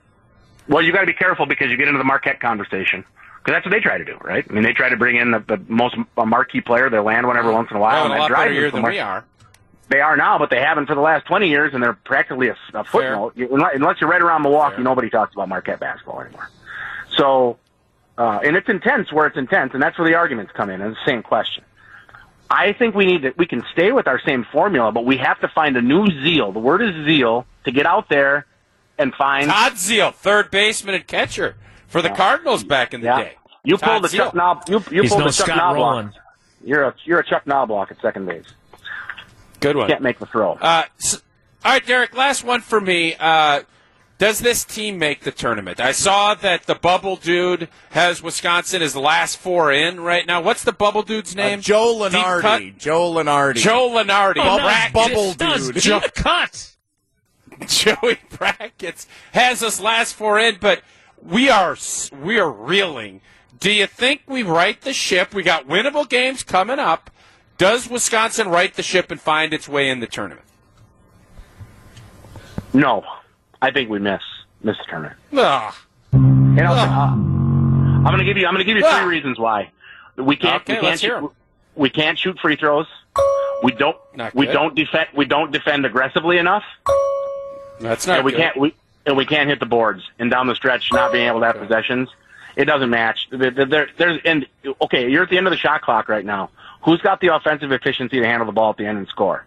Well, 0.68 0.82
you 0.82 0.92
got 0.92 1.00
to 1.00 1.06
be 1.06 1.12
careful 1.12 1.46
because 1.46 1.70
you 1.70 1.76
get 1.76 1.88
into 1.88 1.98
the 1.98 2.04
Marquette 2.04 2.40
conversation. 2.40 3.04
Because 3.38 3.56
that's 3.56 3.66
what 3.66 3.72
they 3.72 3.80
try 3.80 3.98
to 3.98 4.04
do, 4.04 4.16
right? 4.22 4.46
I 4.48 4.52
mean, 4.52 4.62
they 4.62 4.72
try 4.72 4.88
to 4.88 4.96
bring 4.96 5.16
in 5.16 5.32
the, 5.32 5.40
the 5.40 5.60
most 5.66 5.96
a 6.16 6.24
marquee 6.24 6.60
player. 6.60 6.88
They 6.88 7.00
land 7.00 7.26
one 7.26 7.36
every 7.36 7.52
once 7.52 7.70
in 7.72 7.76
a 7.76 7.80
while, 7.80 7.94
Well, 7.94 8.04
and 8.04 8.12
a 8.12 8.16
that 8.16 8.20
lot 8.20 8.28
drives 8.28 8.54
year 8.54 8.70
than 8.70 8.82
we 8.84 9.00
are. 9.00 9.24
They 9.88 10.00
are 10.00 10.16
now, 10.16 10.38
but 10.38 10.48
they 10.48 10.60
haven't 10.60 10.86
for 10.86 10.94
the 10.94 11.00
last 11.00 11.26
20 11.26 11.48
years, 11.48 11.74
and 11.74 11.82
they're 11.82 11.92
practically 11.92 12.48
a, 12.48 12.56
a 12.72 12.84
footnote. 12.84 13.32
You- 13.36 13.52
Unless, 13.52 13.74
unless 13.74 14.00
you're 14.00 14.08
right 14.08 14.22
around 14.22 14.42
Milwaukee, 14.42 14.76
Fair. 14.76 14.84
nobody 14.84 15.10
talks 15.10 15.34
about 15.34 15.48
Marquette 15.48 15.80
basketball 15.80 16.20
anymore. 16.20 16.48
So, 17.16 17.58
uh, 18.16 18.38
and 18.44 18.54
it's 18.56 18.68
intense 18.68 19.12
where 19.12 19.26
it's 19.26 19.36
intense, 19.36 19.74
and 19.74 19.82
that's 19.82 19.98
where 19.98 20.08
the 20.08 20.14
arguments 20.14 20.52
come 20.54 20.70
in. 20.70 20.80
And 20.80 20.92
it's 20.92 21.00
the 21.04 21.10
same 21.10 21.22
question. 21.24 21.64
I 22.52 22.74
think 22.74 22.94
we 22.94 23.06
need 23.06 23.22
to, 23.22 23.32
we 23.38 23.46
can 23.46 23.64
stay 23.72 23.92
with 23.92 24.06
our 24.06 24.20
same 24.20 24.44
formula, 24.52 24.92
but 24.92 25.06
we 25.06 25.16
have 25.16 25.40
to 25.40 25.48
find 25.48 25.74
a 25.74 25.80
new 25.80 26.06
zeal. 26.22 26.52
The 26.52 26.58
word 26.58 26.82
is 26.82 27.06
zeal 27.06 27.46
to 27.64 27.72
get 27.72 27.86
out 27.86 28.10
there 28.10 28.46
and 28.98 29.14
find. 29.14 29.48
Todd 29.48 29.72
Zeile, 29.72 30.12
third 30.12 30.50
baseman 30.50 30.94
and 30.94 31.06
catcher 31.06 31.56
for 31.88 32.02
the 32.02 32.10
Cardinals 32.10 32.62
back 32.62 32.92
in 32.92 33.00
the 33.00 33.06
yeah. 33.06 33.22
day. 33.22 33.36
You 33.64 33.78
Todd 33.78 33.88
pulled 33.88 34.04
the 34.04 34.08
Zeal. 34.08 34.24
Chuck 34.26 34.34
Knob. 34.34 34.64
You, 34.68 34.84
you 34.90 35.02
He's 35.02 35.10
pulled 35.10 35.20
no 35.20 35.26
the 35.28 35.32
Chuck 35.32 35.46
Scott 35.46 35.58
Knoblauch. 35.58 35.76
Rolen. 35.76 36.12
You're 36.62 36.84
a 36.84 36.94
you're 37.04 37.20
a 37.20 37.26
Chuck 37.26 37.46
Knoblauch 37.46 37.90
at 37.90 38.00
second 38.02 38.26
base. 38.26 38.44
Good 39.60 39.76
one. 39.76 39.88
Can't 39.88 40.02
make 40.02 40.18
the 40.18 40.26
throw. 40.26 40.52
Uh, 40.52 40.84
s 40.98 41.22
all 41.64 41.72
right, 41.72 41.86
Derek. 41.86 42.14
Last 42.14 42.44
one 42.44 42.60
for 42.60 42.80
me. 42.80 43.14
Uh, 43.18 43.62
does 44.22 44.38
this 44.38 44.62
team 44.62 44.98
make 44.98 45.22
the 45.22 45.32
tournament? 45.32 45.80
I 45.80 45.90
saw 45.90 46.34
that 46.34 46.66
the 46.66 46.76
bubble 46.76 47.16
dude 47.16 47.68
has 47.90 48.22
Wisconsin 48.22 48.80
as 48.80 48.92
the 48.92 49.00
last 49.00 49.36
four 49.36 49.72
in 49.72 49.98
right 49.98 50.24
now. 50.24 50.40
What's 50.40 50.62
the 50.62 50.70
bubble 50.72 51.02
dude's 51.02 51.34
Uh, 51.34 51.38
name? 51.38 51.60
Joe 51.60 52.08
Deep 52.08 52.22
cut? 52.22 52.62
Lunardi. 52.62 52.78
Joe 52.78 53.10
Lunardi. 53.12 53.56
Joe 53.56 53.90
Lunardi. 53.90 54.36
Oh, 54.38 54.58
no, 54.58 54.92
bubble 54.92 55.32
dude. 55.32 55.74
deep 55.74 56.14
cut. 56.14 56.70
Joey 57.66 58.20
Brackets 58.30 59.08
has 59.32 59.60
us 59.60 59.80
last 59.80 60.14
four 60.14 60.38
in, 60.38 60.58
but 60.60 60.82
we 61.20 61.50
are 61.50 61.76
we 62.22 62.38
are 62.38 62.50
reeling. 62.50 63.22
Do 63.58 63.72
you 63.72 63.88
think 63.88 64.22
we 64.28 64.44
right 64.44 64.80
the 64.82 64.92
ship? 64.92 65.34
We 65.34 65.42
got 65.42 65.66
winnable 65.66 66.08
games 66.08 66.44
coming 66.44 66.78
up. 66.78 67.10
Does 67.58 67.90
Wisconsin 67.90 68.48
right 68.48 68.72
the 68.72 68.84
ship 68.84 69.10
and 69.10 69.20
find 69.20 69.52
its 69.52 69.68
way 69.68 69.88
in 69.88 69.98
the 69.98 70.06
tournament? 70.06 70.46
no, 72.72 73.04
I 73.62 73.70
think 73.70 73.88
we 73.88 73.98
miss 74.00 74.20
miss 74.62 74.76
the 74.78 74.84
tournament. 74.84 75.16
Ugh. 75.36 75.74
And 76.12 76.60
I'll, 76.60 76.74
uh, 76.74 77.12
I'm 77.12 78.02
going 78.04 78.18
to 78.18 78.24
give 78.24 78.36
you. 78.36 78.46
I'm 78.46 78.56
to 78.56 78.64
give 78.64 78.76
you 78.76 78.84
Ah. 78.84 79.00
three 79.04 79.16
reasons 79.16 79.38
why 79.38 79.70
we 80.16 80.36
can't. 80.36 80.62
Okay, 80.62 80.74
we 80.74 80.80
can't 80.80 80.84
let's 80.84 81.00
hear 81.00 81.16
'em. 81.16 81.22
shoot, 81.24 81.32
we 81.76 81.88
can't 81.90 82.18
shoot 82.18 82.38
free 82.40 82.56
throws. 82.56 82.86
We 83.62 83.72
don't. 83.72 83.96
We 84.34 84.46
don't 84.46 84.74
defend. 84.74 85.08
We 85.14 85.24
don't 85.24 85.52
defend 85.52 85.86
aggressively 85.86 86.38
enough, 86.38 86.64
That's 87.80 88.06
not 88.06 88.16
and 88.18 88.24
we 88.24 88.32
good. 88.32 88.40
can't. 88.40 88.56
We 88.56 88.74
and 89.06 89.16
we 89.16 89.24
can't 89.24 89.48
hit 89.48 89.60
the 89.60 89.66
boards. 89.66 90.02
And 90.18 90.30
down 90.30 90.48
the 90.48 90.54
stretch, 90.56 90.92
not 90.92 91.12
being 91.12 91.28
able 91.28 91.40
to 91.40 91.46
have 91.46 91.58
possessions, 91.58 92.08
it 92.56 92.64
doesn't 92.66 92.90
match. 92.90 93.28
There, 93.30 93.50
there, 93.50 93.88
there's 93.96 94.20
and 94.24 94.46
okay, 94.82 95.08
you're 95.08 95.22
at 95.22 95.30
the 95.30 95.38
end 95.38 95.46
of 95.46 95.52
the 95.52 95.56
shot 95.56 95.82
clock 95.82 96.08
right 96.08 96.24
now. 96.24 96.50
Who's 96.82 97.00
got 97.00 97.20
the 97.20 97.28
offensive 97.28 97.70
efficiency 97.70 98.18
to 98.20 98.26
handle 98.26 98.46
the 98.46 98.52
ball 98.52 98.70
at 98.70 98.76
the 98.76 98.86
end 98.86 98.98
and 98.98 99.06
score? 99.08 99.44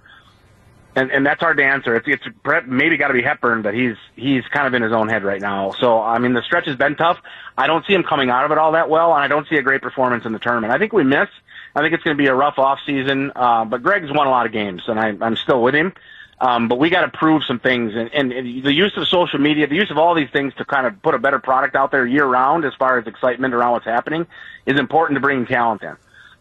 And 0.96 1.12
and 1.12 1.26
that's 1.26 1.42
hard 1.42 1.58
to 1.58 1.64
answer. 1.64 1.96
It's 1.96 2.08
it's 2.08 2.24
maybe 2.66 2.96
got 2.96 3.10
to 3.10 3.14
be 3.14 3.22
Hepburn, 3.22 3.62
but 3.62 3.74
he's 3.74 3.98
he's 4.16 4.44
kind 4.48 4.66
of 4.66 4.74
in 4.74 4.82
his 4.82 4.94
own 4.94 5.10
head 5.10 5.24
right 5.24 5.42
now. 5.42 5.72
So 5.72 6.02
I 6.02 6.20
mean, 6.20 6.34
the 6.34 6.42
stretch 6.42 6.68
has 6.68 6.78
been 6.78 6.96
tough. 6.96 7.20
I 7.58 7.68
don't 7.68 7.86
see 7.86 7.94
him 7.94 8.04
coming 8.04 8.30
out 8.30 8.46
of 8.46 8.52
it 8.52 8.58
all 8.58 8.72
that 8.74 8.90
well, 8.90 9.14
and 9.14 9.22
I 9.22 9.28
don't 9.28 9.48
see 9.50 9.58
a 9.58 9.62
great 9.62 9.82
performance 9.82 10.26
in 10.26 10.32
the 10.32 10.40
tournament. 10.40 10.72
I 10.72 10.78
think 10.78 10.94
we 10.94 11.04
miss. 11.04 11.28
I 11.76 11.82
think 11.82 11.94
it's 11.94 12.04
going 12.04 12.16
to 12.16 12.22
be 12.22 12.28
a 12.28 12.36
rough 12.36 12.58
off 12.58 12.80
season. 12.86 13.34
Uh, 13.36 13.66
but 13.66 13.84
Greg's 13.84 14.10
won 14.10 14.28
a 14.28 14.30
lot 14.30 14.46
of 14.46 14.54
games, 14.54 14.84
and 14.88 14.98
I, 14.98 15.14
I'm 15.20 15.36
still 15.36 15.62
with 15.62 15.76
him. 15.76 15.94
Um, 16.40 16.68
but 16.68 16.80
we 16.80 16.90
got 16.90 17.02
to 17.02 17.18
prove 17.18 17.44
some 17.46 17.60
things, 17.60 17.94
and, 17.96 18.14
and, 18.14 18.32
and 18.34 18.64
the 18.64 18.74
use 18.74 18.96
of 18.98 19.08
social 19.08 19.40
media, 19.40 19.68
the 19.68 19.76
use 19.76 19.90
of 19.90 19.98
all 19.98 20.16
these 20.16 20.30
things 20.32 20.54
to 20.56 20.66
kind 20.66 20.86
of 20.86 21.02
put 21.02 21.16
a 21.16 21.20
better 21.20 21.40
product 21.40 21.76
out 21.76 21.92
there 21.92 22.06
year 22.06 22.26
round, 22.26 22.66
as 22.66 22.74
far 22.74 23.00
as 23.00 23.08
excitement 23.08 23.54
around 23.54 23.72
what's 23.72 23.86
happening, 23.86 24.28
is 24.66 24.78
important 24.78 25.16
to 25.16 25.22
bring 25.22 25.46
talent 25.46 25.82
in. 25.84 25.96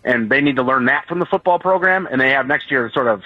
And 0.04 0.30
they 0.30 0.40
need 0.40 0.56
to 0.56 0.62
learn 0.62 0.86
that 0.86 1.06
from 1.06 1.20
the 1.20 1.26
football 1.26 1.60
program, 1.60 2.08
and 2.10 2.20
they 2.20 2.30
have 2.30 2.46
next 2.46 2.70
year 2.72 2.88
to 2.88 2.92
sort 2.92 3.06
of, 3.06 3.22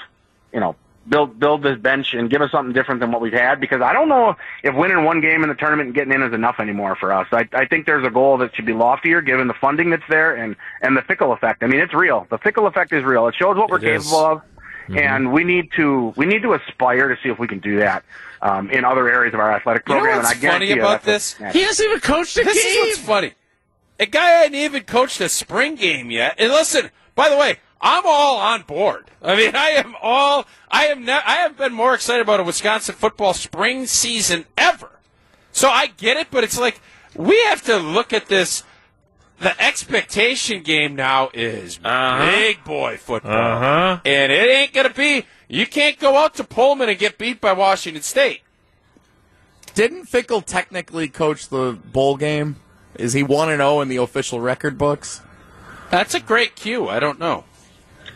you 0.53 0.61
know, 0.61 0.77
build 1.09 1.39
build 1.39 1.63
this 1.63 1.79
bench 1.79 2.15
and 2.15 2.29
give 2.31 2.43
us 2.43 2.51
something 2.51 2.73
different 2.73 3.01
than 3.01 3.11
what 3.13 3.21
we've 3.21 3.33
had. 3.33 3.61
Because 3.61 3.81
I 3.81 3.93
don't 3.93 4.09
know 4.09 4.37
if 4.63 4.75
winning 4.75 5.05
one 5.05 5.21
game 5.21 5.43
in 5.43 5.49
the 5.49 5.55
tournament 5.55 5.87
and 5.89 5.95
getting 5.95 6.13
in 6.13 6.23
is 6.23 6.33
enough 6.33 6.57
anymore 6.61 6.97
for 6.97 7.13
us. 7.13 7.27
I, 7.33 7.49
I 7.53 7.67
think 7.67 7.87
there's 7.87 8.07
a 8.07 8.11
goal 8.11 8.39
that 8.39 8.55
should 8.55 8.67
be 8.67 8.73
loftier, 8.73 9.21
given 9.21 9.49
the 9.49 9.55
funding 9.55 9.91
that's 9.91 10.03
there 10.09 10.35
and 10.35 10.57
and 10.83 10.97
the 10.97 11.03
Fickell 11.03 11.33
effect. 11.35 11.63
I 11.63 11.67
mean, 11.67 11.81
it's 11.81 11.95
real. 11.95 12.27
The 12.31 12.39
Fickell 12.39 12.67
effect 12.69 12.93
is 12.93 13.05
real. 13.05 13.27
It 13.29 13.35
shows 13.35 13.57
what 13.57 13.71
we're 13.71 13.79
It 13.79 13.85
is. 13.85 14.05
capable 14.05 14.25
of. 14.27 14.43
And 14.91 15.33
we 15.33 15.45
need 15.45 15.71
to 15.77 16.15
we 16.17 16.25
need 16.25 16.41
to 16.43 16.55
aspire 16.55 17.09
to 17.15 17.17
see 17.23 17.29
if 17.29 17.39
we 17.39 17.47
can 17.47 17.59
do 17.59 17.81
that 17.81 18.05
um, 18.41 18.71
in 18.71 18.87
other 18.87 19.11
areas 19.11 19.35
of 19.35 19.41
our 19.41 19.53
athletic 19.53 19.87
You 19.87 19.95
know 19.95 20.01
program. 20.01 20.19
what's 20.23 20.31
and 20.31 20.39
I 20.39 20.41
guarantee 20.41 20.67
funny 20.69 20.81
you 20.81 20.83
about 20.87 21.03
this? 21.03 21.35
He 21.53 21.63
hasn't 21.63 21.89
even 21.89 22.01
coached 22.01 22.39
a 22.39 22.45
This 22.45 22.55
game. 22.65 22.85
is 22.85 22.97
what's 22.97 23.07
funny. 23.07 23.35
a 24.01 24.07
guy 24.07 24.29
hadn't 24.29 24.55
even 24.55 24.85
coached 24.85 25.21
a 25.21 25.29
spring 25.29 25.75
game 25.75 26.11
yet. 26.11 26.37
And 26.39 26.51
listen, 26.53 26.91
by 27.15 27.29
the 27.29 27.37
way, 27.37 27.59
I'm 27.81 28.03
all 28.07 28.39
on 28.39 28.63
board. 28.63 29.11
I 29.23 29.37
mean, 29.37 29.55
I 29.55 29.71
am 29.71 29.95
all. 30.03 30.47
I 30.71 30.87
am. 30.87 31.05
Ne- 31.05 31.13
I 31.13 31.37
have 31.37 31.57
been 31.57 31.73
more 31.73 31.95
excited 31.95 32.23
about 32.23 32.41
a 32.41 32.45
Wisconsin 32.45 32.95
football 32.95 33.35
spring 33.35 33.87
season 33.87 34.47
ever. 34.57 34.91
So 35.53 35.69
I 35.69 35.87
get 35.87 36.17
it, 36.17 36.29
but 36.31 36.43
it's 36.45 36.59
like 36.59 36.81
we 37.15 37.39
have 37.45 37.63
to 37.63 37.77
look 37.77 38.13
at 38.13 38.27
this. 38.27 38.65
The 39.41 39.61
expectation 39.63 40.65
game 40.65 40.97
now 40.97 41.31
is 41.33 41.79
Uh-huh. 41.85 42.27
big 42.33 42.65
boy 42.65 42.97
football, 42.97 43.33
Uh-huh. 43.57 44.01
and 44.05 44.33
it 44.33 44.49
ain't 44.51 44.73
gonna 44.73 44.91
be. 44.91 45.27
You 45.47 45.65
can't 45.65 45.97
go 46.01 46.17
out 46.17 46.35
to 46.35 46.45
Pullman 46.45 46.89
and 46.89 46.99
get 46.99 47.19
beat 47.19 47.41
by 47.41 47.53
Washington 47.53 48.03
State. 48.03 48.41
Didn't 49.75 50.07
Fickell 50.07 50.45
technically 50.45 51.09
coach 51.09 51.49
the 51.49 51.79
bowl 51.93 52.17
game? 52.17 52.57
Is 52.97 53.13
he 53.13 53.23
one 53.23 53.49
and 53.49 53.61
zero 53.61 53.81
in 53.81 53.89
the 53.89 53.97
official 53.99 54.41
record 54.41 54.77
books? 54.77 55.21
That's 55.91 56.15
a 56.15 56.21
great 56.21 56.57
cue. 56.57 56.89
I 56.89 56.99
don't 56.99 57.21
know. 57.21 57.45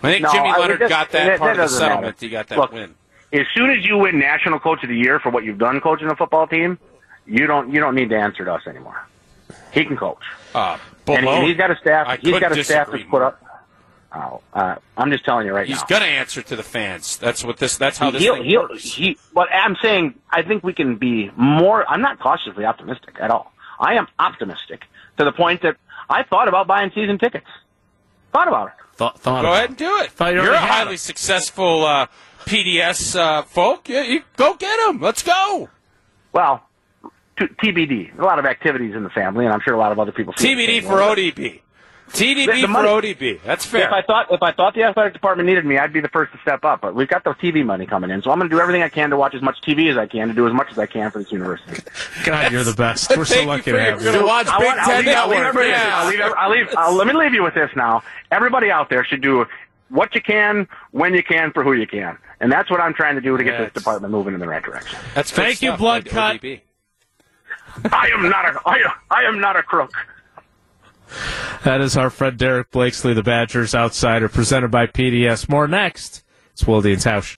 I 0.02 0.12
think 0.12 0.22
No, 0.24 0.32
Jimmy 0.32 0.50
Leonhard 0.50 0.80
that- 0.80 0.88
got 0.88 1.10
that, 1.10 1.26
that- 1.26 1.38
part 1.38 1.48
that 1.48 1.50
of 1.50 1.56
the 1.56 1.62
doesn't 1.62 1.78
matter. 1.80 1.90
settlement. 1.92 2.20
He 2.20 2.28
got 2.28 2.48
that 2.48 2.58
Look, 2.58 2.72
win. 2.72 2.94
As 3.32 3.46
soon 3.54 3.70
as 3.70 3.84
you 3.84 3.96
win 3.98 4.18
National 4.18 4.58
Coach 4.60 4.82
of 4.82 4.88
the 4.90 4.96
Year 4.96 5.18
for 5.18 5.30
what 5.30 5.44
you've 5.44 5.58
done 5.58 5.80
coaching 5.80 6.10
a 6.10 6.16
football 6.16 6.46
team, 6.46 6.78
you 7.26 7.46
don't 7.46 7.72
you 7.72 7.80
don't 7.80 7.94
need 7.94 8.10
to 8.10 8.16
answer 8.18 8.44
to 8.44 8.52
us 8.52 8.66
anymore. 8.66 9.06
He 9.72 9.84
can 9.84 9.96
coach, 9.96 10.18
Uh, 10.54 10.76
and, 11.06 11.26
and 11.26 11.46
he's 11.46 11.56
got 11.56 11.70
a 11.70 11.76
staff. 11.76 12.06
I 12.08 12.16
he's 12.16 12.38
got 12.38 12.52
a 12.56 12.62
staff 12.64 12.88
that's 12.90 13.04
put 13.04 13.22
up. 13.22 13.42
Oh, 14.14 14.42
uh, 14.52 14.74
I'm 14.98 15.10
just 15.10 15.24
telling 15.24 15.46
you 15.46 15.54
right 15.54 15.66
He's 15.66 15.76
now. 15.76 15.80
He's 15.86 15.88
going 15.88 16.02
to 16.02 16.08
answer 16.08 16.42
to 16.42 16.54
the 16.56 16.62
fans. 16.62 17.16
That's 17.16 17.42
what 17.42 17.56
this. 17.56 17.78
That's 17.78 17.96
how 17.96 18.10
this 18.10 18.20
he'll, 18.20 18.34
thing 18.34 18.44
he'll, 18.44 18.62
works. 18.68 18.84
he, 18.92 19.16
but 19.32 19.48
I'm 19.50 19.76
saying 19.80 20.14
I 20.30 20.42
think 20.42 20.62
we 20.62 20.74
can 20.74 20.96
be 20.96 21.30
more. 21.36 21.88
I'm 21.90 22.02
not 22.02 22.18
cautiously 22.18 22.66
optimistic 22.66 23.16
at 23.20 23.30
all. 23.30 23.50
I 23.80 23.94
am 23.94 24.08
optimistic 24.18 24.82
to 25.16 25.24
the 25.24 25.32
point 25.32 25.62
that 25.62 25.76
I 26.10 26.24
thought 26.24 26.48
about 26.48 26.66
buying 26.66 26.90
season 26.94 27.18
tickets. 27.18 27.46
Thought 28.32 28.48
about 28.48 28.68
it. 28.68 28.74
Thought, 28.94 29.18
thought 29.20 29.42
Go 29.42 29.48
about 29.48 29.54
ahead 29.56 29.68
and 29.70 29.78
do 29.78 29.98
it. 29.98 30.10
Thought 30.12 30.34
you 30.34 30.42
You're 30.42 30.52
a 30.54 30.58
highly 30.58 30.92
him. 30.92 30.96
successful 30.98 31.84
uh, 31.84 32.06
PDS 32.46 33.18
uh, 33.18 33.42
folk. 33.42 33.88
You, 33.88 34.00
you 34.00 34.22
go 34.36 34.54
get 34.54 34.88
him. 34.88 35.00
Let's 35.00 35.22
go. 35.22 35.68
Well, 36.32 36.62
to, 37.38 37.46
TBD. 37.46 38.18
A 38.18 38.22
lot 38.22 38.38
of 38.38 38.44
activities 38.46 38.94
in 38.94 39.04
the 39.04 39.10
family, 39.10 39.44
and 39.44 39.52
I'm 39.54 39.60
sure 39.64 39.74
a 39.74 39.78
lot 39.78 39.92
of 39.92 39.98
other 39.98 40.12
people. 40.12 40.32
feel 40.34 40.50
TBD 40.56 40.66
same 40.80 40.82
for 40.84 40.96
way. 40.96 41.62
ODB. 42.12 42.34
TDB 42.34 42.46
The- 42.46 42.60
the 42.66 42.68
for 42.68 42.86
ODB. 42.86 43.40
That's 43.44 43.64
fair. 43.64 43.86
If 43.86 43.92
I 43.92 44.02
thought 44.02 44.26
if 44.30 44.42
I 44.42 44.52
thought 44.52 44.74
the 44.74 44.82
athletic 44.84 45.12
department 45.12 45.48
needed 45.48 45.64
me, 45.64 45.78
I'd 45.78 45.92
be 45.92 46.00
the 46.00 46.08
first 46.08 46.32
to 46.32 46.38
step 46.40 46.64
up. 46.64 46.80
But 46.80 46.94
we've 46.94 47.08
got 47.08 47.24
the 47.24 47.30
TV 47.34 47.64
money 47.64 47.86
coming 47.86 48.10
in, 48.10 48.22
so 48.22 48.30
I'm 48.30 48.38
going 48.38 48.50
to 48.50 48.54
do 48.56 48.60
everything 48.60 48.82
I 48.82 48.88
can 48.88 49.10
to 49.10 49.16
watch 49.16 49.34
as 49.34 49.42
much 49.42 49.60
TV 49.62 49.90
as 49.90 49.96
I 49.96 50.06
can 50.06 50.28
to 50.28 50.34
do 50.34 50.46
as 50.46 50.52
much 50.52 50.68
as 50.70 50.78
I 50.78 50.86
can 50.86 51.10
for 51.10 51.18
this 51.18 51.32
university. 51.32 51.82
God, 52.24 52.52
you're 52.52 52.64
the 52.64 52.74
best. 52.74 53.16
We're 53.16 53.24
so 53.24 53.34
Thank 53.34 53.44
you 53.44 53.48
lucky 53.48 53.62
for 53.62 53.70
to 53.72 53.76
your 53.76 53.80
have 53.80 54.02
you. 54.02 54.12
good- 54.12 54.24
watch 54.24 54.46
I 54.48 54.58
Big 54.58 54.66
want- 54.66 54.80
I'll 54.80 54.86
Ten 54.86 55.04
leave- 55.06 55.14
I'll 55.16 55.28
leave 55.28 55.38
Network. 55.42 55.66
Yeah. 55.66 55.90
I'll 55.94 56.08
leave, 56.08 56.20
I'll 56.36 56.50
leave, 56.50 56.68
I'll- 56.76 56.94
let 56.94 57.06
me 57.06 57.12
leave 57.14 57.34
you 57.34 57.42
with 57.42 57.54
this 57.54 57.70
now. 57.76 58.02
Everybody 58.30 58.70
out 58.70 58.88
there 58.90 59.04
should 59.04 59.20
do 59.22 59.46
what 59.88 60.14
you 60.14 60.20
can, 60.22 60.66
when 60.92 61.14
you 61.14 61.22
can, 61.22 61.52
for 61.52 61.62
who 61.62 61.72
you 61.74 61.86
can, 61.86 62.16
and 62.40 62.50
that's 62.50 62.70
what 62.70 62.80
I'm 62.80 62.94
trying 62.94 63.14
to 63.16 63.20
do 63.20 63.36
to 63.36 63.44
get 63.44 63.54
Yeah, 63.54 63.64
this 63.64 63.72
department 63.74 64.10
moving 64.12 64.32
in 64.34 64.40
the 64.40 64.48
right 64.48 64.62
direction. 64.62 64.98
That's 65.14 65.30
good 65.30 65.36
Thank 65.42 65.62
you, 65.62 65.68
stuff, 65.70 65.78
Blood 65.78 66.04
ODB. 66.06 66.60
Cut. 67.82 67.92
I 67.92 68.08
am 68.08 68.28
not 68.28 68.44
a 68.46 68.60
I, 68.66 68.78
I 69.10 69.22
am 69.24 69.40
not 69.40 69.56
a 69.56 69.62
crook. 69.62 69.92
That 71.64 71.80
is 71.80 71.96
our 71.96 72.10
friend 72.10 72.38
Derek 72.38 72.70
Blakesley, 72.70 73.14
the 73.14 73.22
Badgers 73.22 73.74
Outsider, 73.74 74.28
presented 74.28 74.70
by 74.70 74.86
PDS. 74.86 75.48
More 75.48 75.68
next. 75.68 76.24
It's 76.52 76.66
Wilde 76.66 76.86
and 76.86 76.98
Tausch. 76.98 77.30